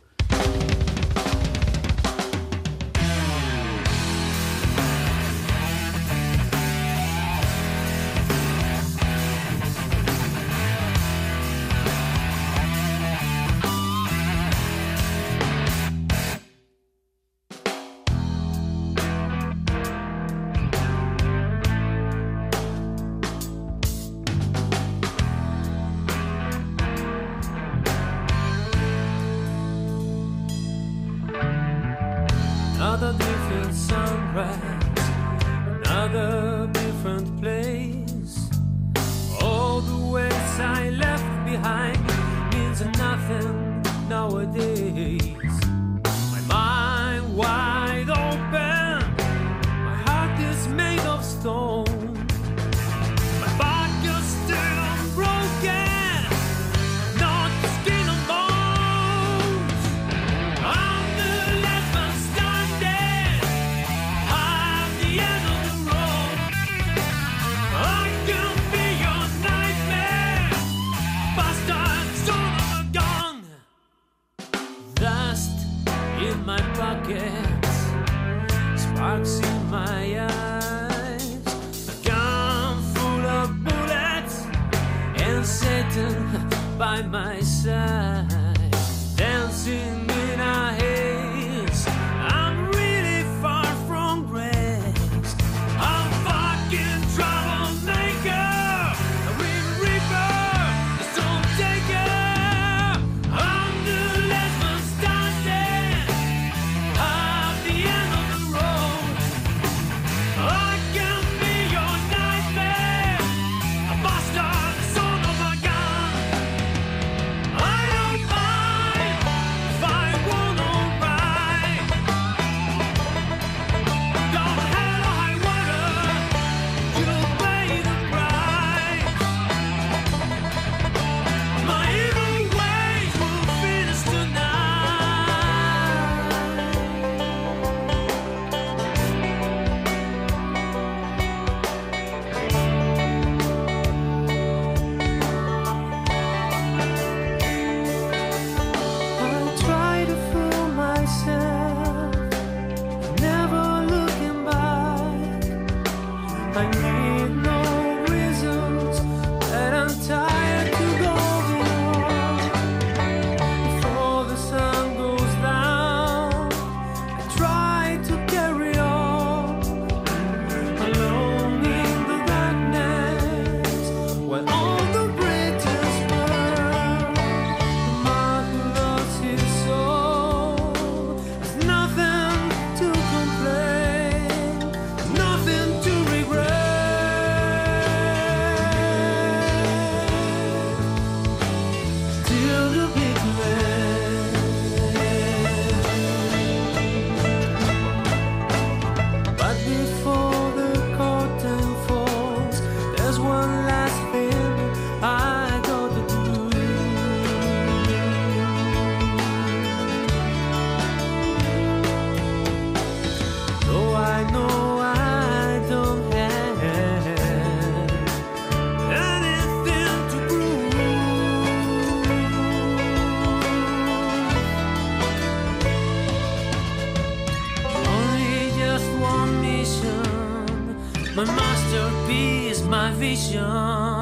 [233.12, 234.01] 飞翔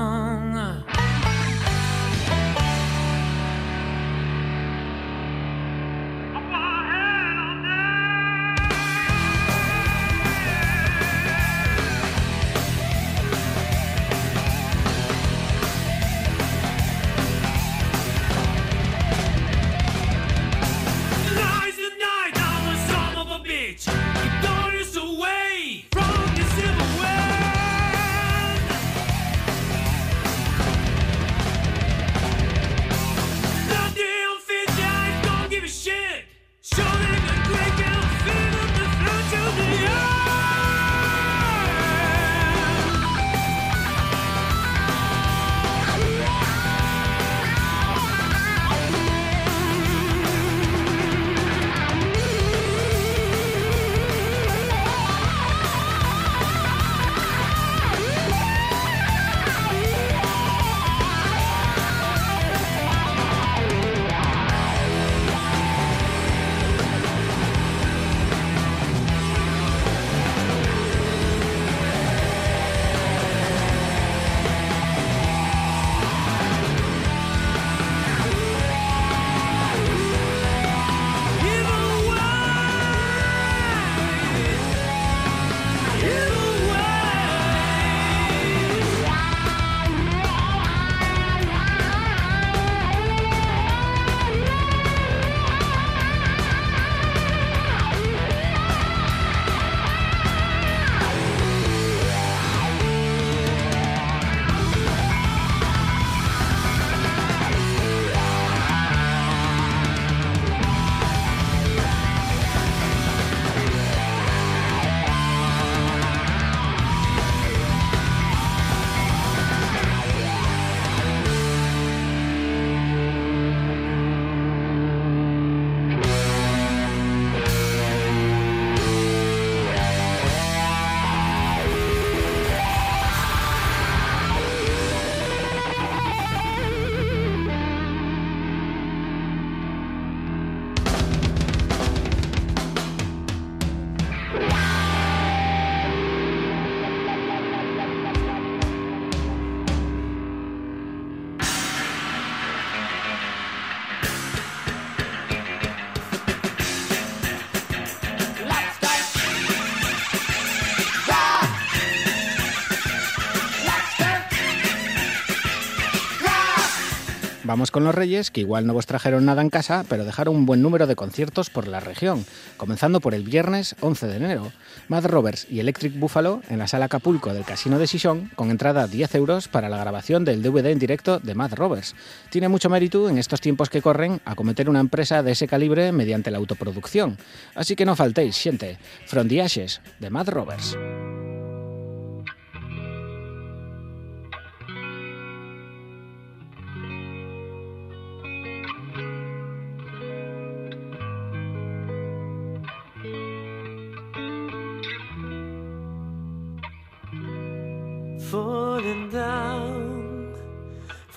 [167.50, 170.46] Vamos con los Reyes, que igual no vos trajeron nada en casa, pero dejaron un
[170.46, 172.24] buen número de conciertos por la región,
[172.56, 174.52] comenzando por el viernes 11 de enero.
[174.86, 178.86] Mad Roberts y Electric Buffalo en la sala Acapulco del Casino de Sison, con entrada
[178.86, 181.96] 10 euros para la grabación del DVD en directo de Mad Roberts.
[182.30, 186.30] Tiene mucho mérito en estos tiempos que corren acometer una empresa de ese calibre mediante
[186.30, 187.18] la autoproducción.
[187.56, 188.78] Así que no faltéis, gente.
[189.08, 190.76] From the Ashes, de Mad Roberts.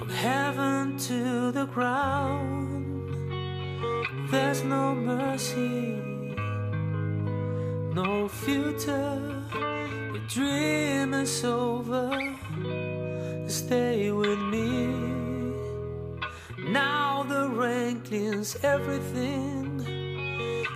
[0.03, 3.05] From heaven to the ground.
[4.29, 6.01] There's no mercy,
[7.93, 9.21] no future.
[10.13, 12.11] The dream is over.
[13.47, 14.87] Stay with me.
[16.57, 19.85] Now the rain cleans everything.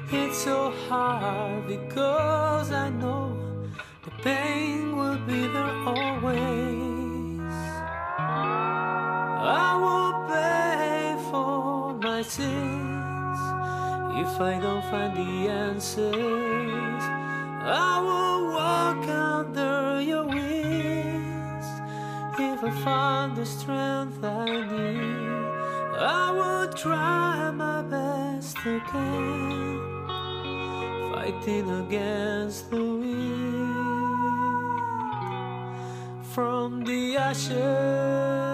[0.09, 3.35] It's so hard because I know
[4.05, 6.96] the pain will be there always.
[12.35, 12.41] If
[14.41, 16.13] I don't find the answers.
[17.63, 21.65] I will walk under your wings
[22.37, 25.17] if I find the strength I need.
[25.99, 29.79] I will try my best again,
[31.13, 33.77] fighting against the wind
[36.33, 38.46] from the ashes.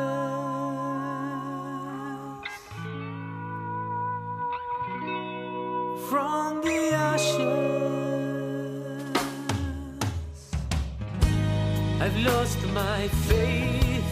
[12.73, 14.03] My faith.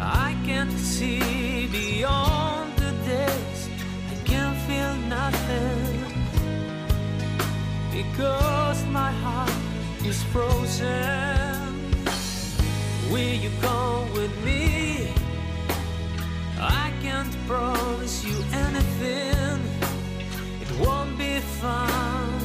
[0.00, 3.68] I can't see beyond the days.
[4.10, 6.14] I can feel nothing
[7.92, 9.52] because my heart
[10.04, 11.92] is frozen.
[13.12, 15.12] Will you come with me?
[16.58, 19.60] I can't promise you anything.
[20.60, 22.40] It won't be fun.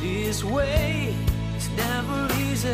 [0.00, 1.14] This way
[1.56, 2.09] is never
[2.50, 2.68] easy.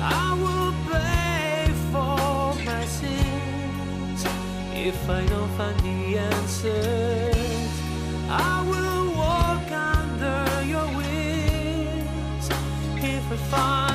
[0.00, 4.24] I will pay for my sins
[4.74, 7.72] if I don't find the answers.
[8.30, 12.48] I will walk under your wings
[13.50, 13.87] find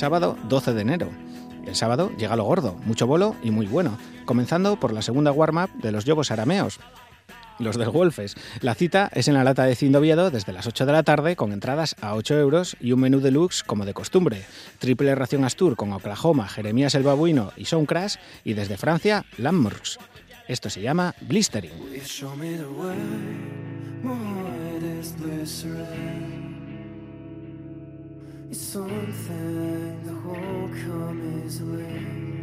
[0.00, 1.10] sábado 12 de enero.
[1.66, 5.70] El sábado llega lo gordo, mucho bolo y muy bueno, comenzando por la segunda warm-up
[5.74, 6.80] de los Yobos Arameos,
[7.58, 8.34] los del Wolfes.
[8.62, 11.52] La cita es en la lata de Cindoviedo desde las 8 de la tarde con
[11.52, 14.46] entradas a 8 euros y un menú deluxe como de costumbre.
[14.78, 19.98] Triple ración Astur con Oklahoma, Jeremías el Babuino y Soundcrash y desde Francia, Landmarks.
[20.48, 21.72] Esto se llama Blistering.
[28.50, 32.39] It's something the whole come is late.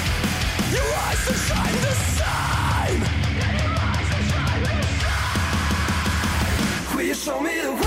[0.74, 1.58] You rise the same.
[3.38, 3.94] Yeah, you're the
[6.86, 6.96] same?
[6.96, 7.83] Will you show me the way?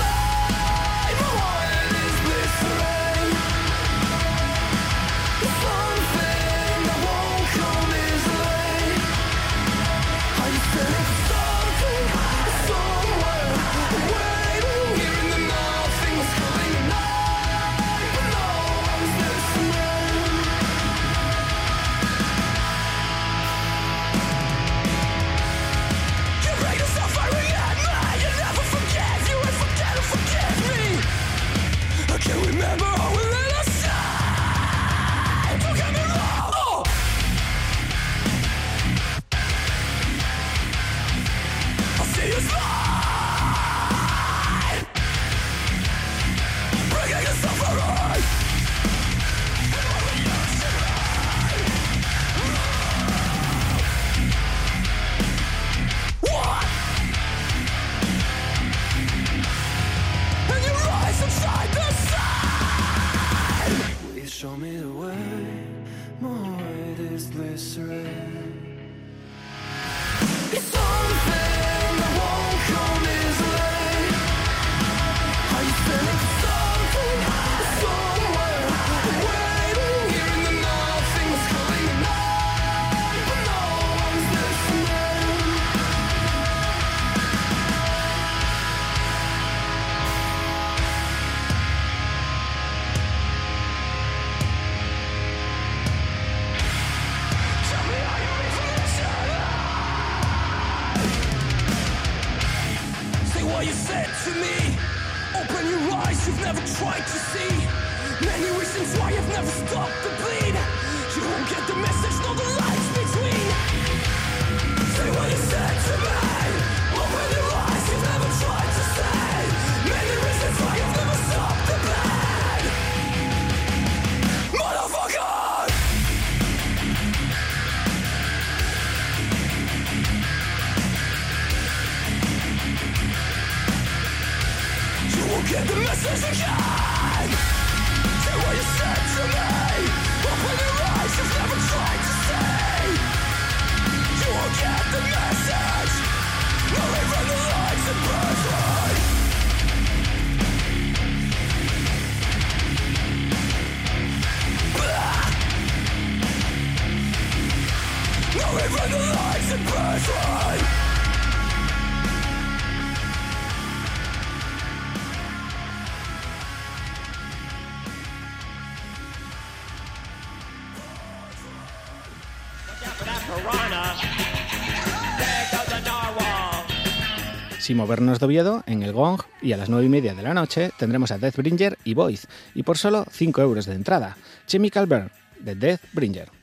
[177.67, 180.33] Sin movernos de Oviedo, en el Gong y a las 9 y media de la
[180.33, 182.19] noche tendremos a Deathbringer y Void,
[182.55, 184.15] y por solo 5 euros de entrada.
[184.45, 185.11] Chemical Burn,
[185.41, 186.36] de Deathbringer.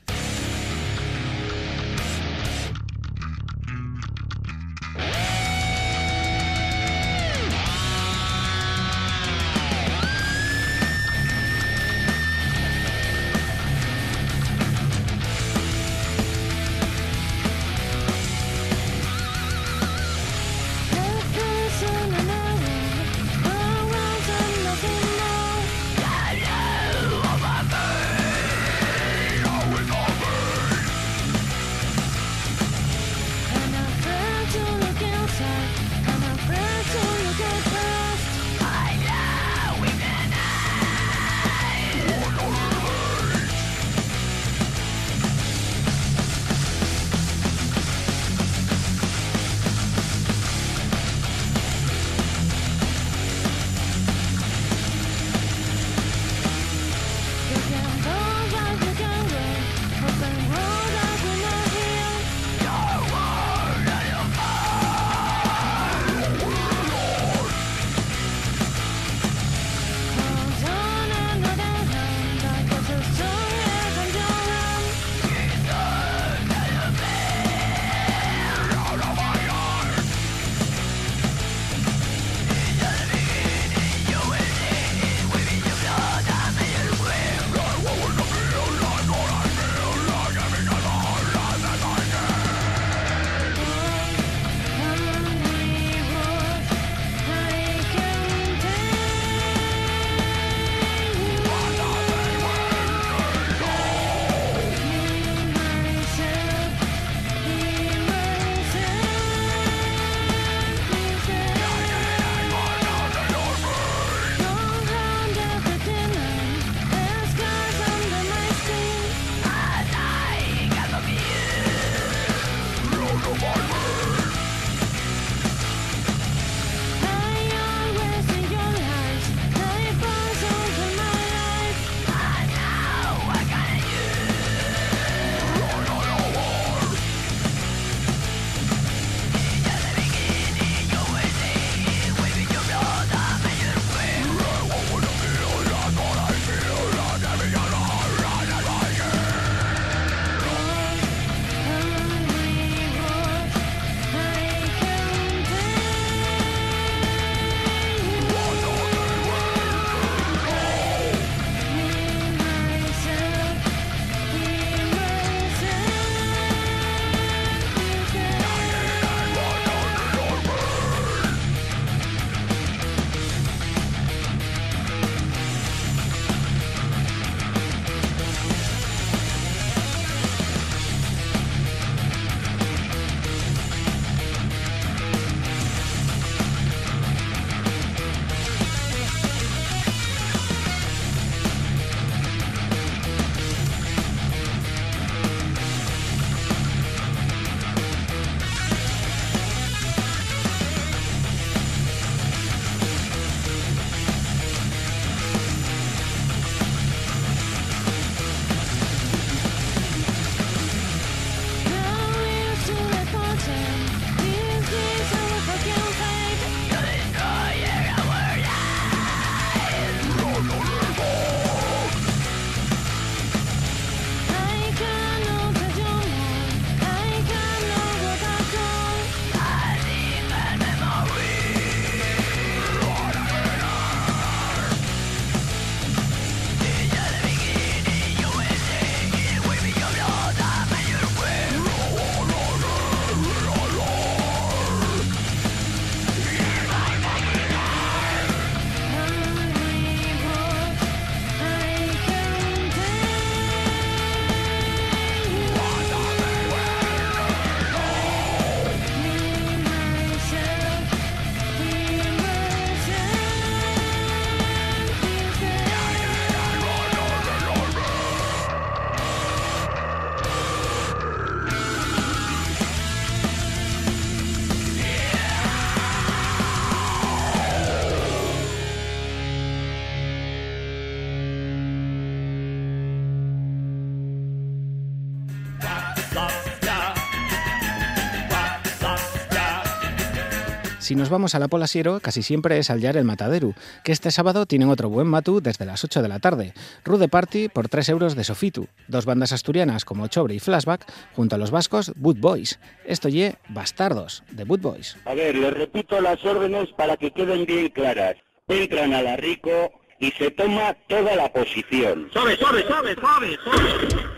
[290.85, 293.91] Si nos vamos a la Pola Siero, casi siempre es al Yar el Mataderu, que
[293.91, 296.53] este sábado tienen otro buen matu desde las 8 de la tarde.
[296.83, 298.67] Rude Party por 3 euros de Sofitu.
[298.87, 300.85] Dos bandas asturianas como Chobre y Flashback,
[301.15, 302.59] junto a los vascos Boot Boys.
[302.85, 304.95] Esto ye Bastardos, de Boot Boys.
[305.05, 308.17] A ver, les repito las órdenes para que queden bien claras.
[308.47, 312.09] Entran a la Rico y se toma toda la posición.
[312.13, 314.14] Suave, suave, suave, suave, suave.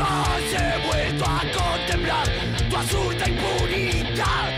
[0.00, 2.26] Más he vuelto a contemplar
[2.70, 4.56] tu absurda impunidad.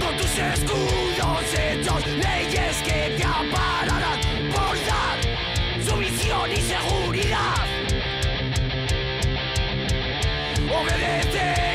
[0.00, 4.18] Con tus escudos hechos leyes que te ampararán
[4.54, 7.66] por dar sumisión y seguridad.
[10.72, 11.73] Obedecerás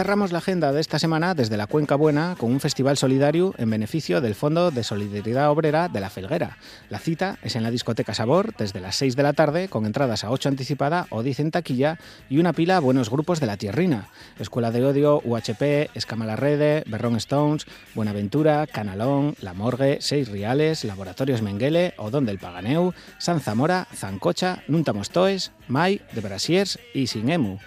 [0.00, 3.68] cerramos la agenda de esta semana desde la Cuenca Buena con un festival solidario en
[3.68, 6.56] beneficio del Fondo de Solidaridad Obrera de la Felguera.
[6.88, 10.24] La cita es en la discoteca Sabor desde las 6 de la tarde con entradas
[10.24, 11.98] a 8 anticipada o dicen taquilla
[12.30, 14.08] y una pila a buenos grupos de la tierrina.
[14.38, 21.92] Escuela de Odio, UHP, Escamalarrede, Berrón Stones, Buenaventura, Canalón, La Morgue, Seis Riales, Laboratorios Menguele,
[21.98, 27.58] Odón del Paganeu, San Zamora, Zancocha, Nunta Mostoes, Mai, De Brasiers y Sinemu.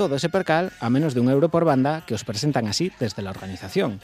[0.00, 3.20] Todo ese percal a menos de un euro por banda que os presentan así desde
[3.20, 4.00] la organización.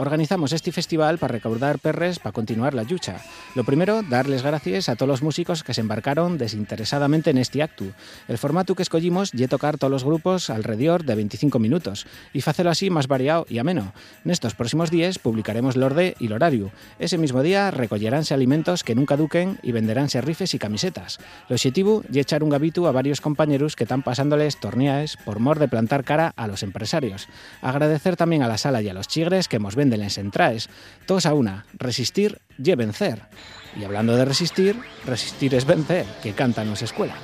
[0.00, 3.20] Organizamos este festival para recaudar perres para continuar la lucha.
[3.54, 7.84] Lo primero, darles gracias a todos los músicos que se embarcaron desinteresadamente en este acto.
[8.26, 12.70] El formato que escogimos y tocar todos los grupos alrededor de 25 minutos y hacerlo
[12.70, 13.92] así más variado y ameno.
[14.24, 16.72] En estos próximos días publicaremos el orde y el horario.
[16.98, 21.18] Ese mismo día recolleránse alimentos que nunca duquen y venderánse rifes y camisetas.
[21.50, 25.58] El objetivo es echar un gabitu a varios compañeros que están pasándoles torneaes por mor
[25.58, 27.28] de plantar cara a los empresarios.
[27.60, 30.68] Agradecer también a la sala y a los chigres que nos venden las entraes.
[31.06, 33.22] Todos a una, resistir y vencer.
[33.76, 37.14] Y hablando de resistir, resistir es vencer, que canta nos escuela.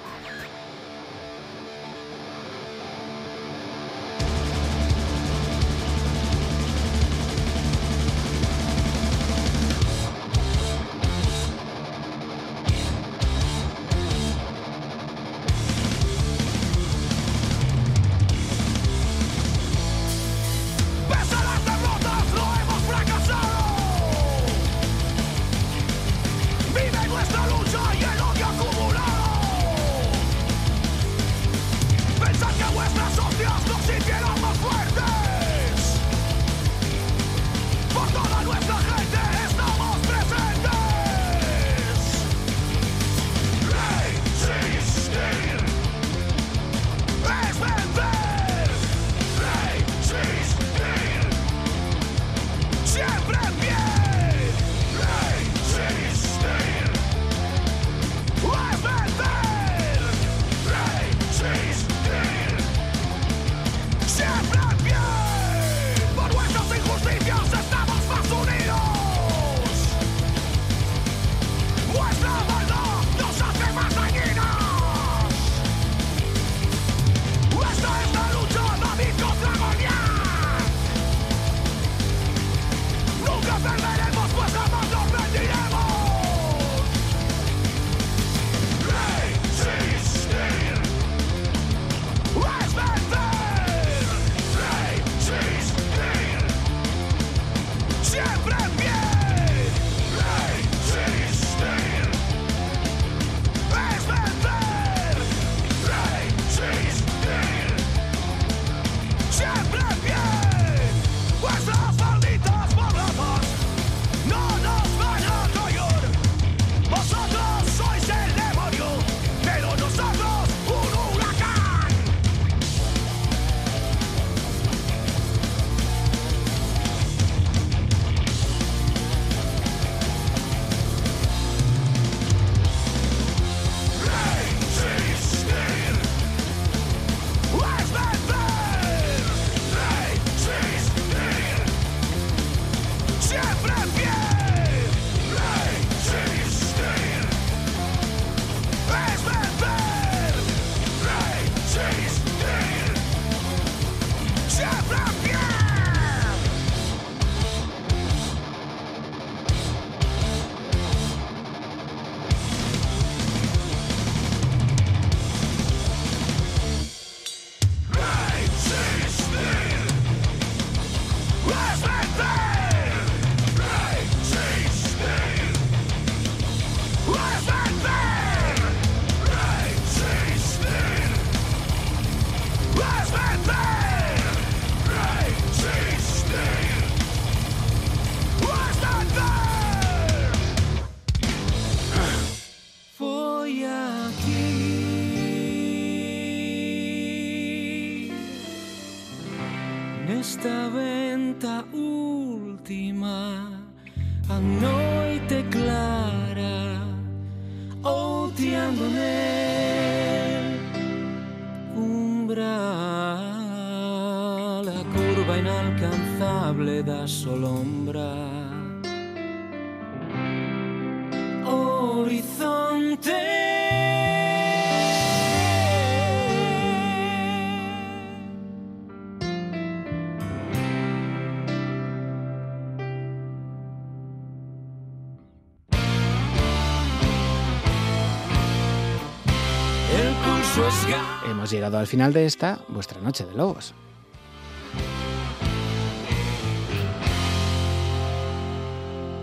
[241.47, 243.73] Hemos llegado al final de esta, vuestra noche de lobos.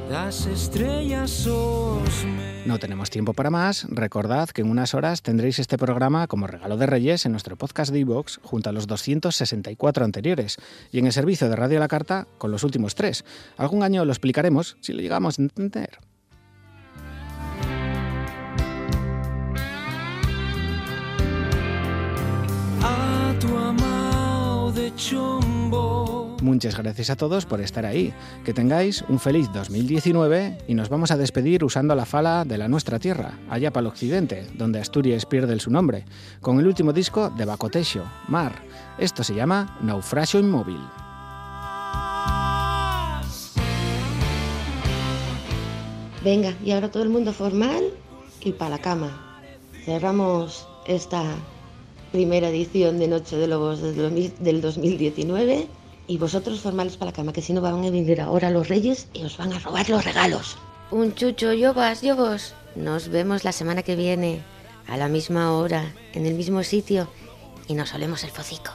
[0.09, 3.85] Das estrellas os me- No tenemos tiempo para más.
[3.89, 7.91] Recordad que en unas horas tendréis este programa como regalo de Reyes en nuestro podcast
[7.91, 10.57] de iVoox junto a los 264 anteriores
[10.91, 13.25] y en el servicio de Radio la Carta con los últimos tres.
[13.57, 15.97] Algún año lo explicaremos si lo llegamos a entender.
[26.41, 28.13] Muchas gracias a todos por estar ahí.
[28.43, 32.67] Que tengáis un feliz 2019 y nos vamos a despedir usando la fala de la
[32.67, 36.05] nuestra tierra, allá para el occidente, donde Asturias pierde su nombre,
[36.41, 38.61] con el último disco de Bacotesio, Mar.
[38.97, 40.81] Esto se llama Naufragio Inmóvil.
[46.23, 47.83] Venga, y ahora todo el mundo formal
[48.41, 49.41] y para la cama.
[49.85, 51.23] Cerramos esta
[52.13, 55.67] primera edición de Noche de Lobos del 2000 del 2019
[56.05, 59.07] y vosotros formales para la cama, que si no van a venir ahora los reyes
[59.13, 60.55] y os van a robar los regalos.
[60.91, 62.53] Un chucho, yo vas, yo vos.
[62.75, 64.43] Nos vemos la semana que viene,
[64.87, 67.07] a la misma hora, en el mismo sitio,
[67.67, 68.71] y nos olemos el focico.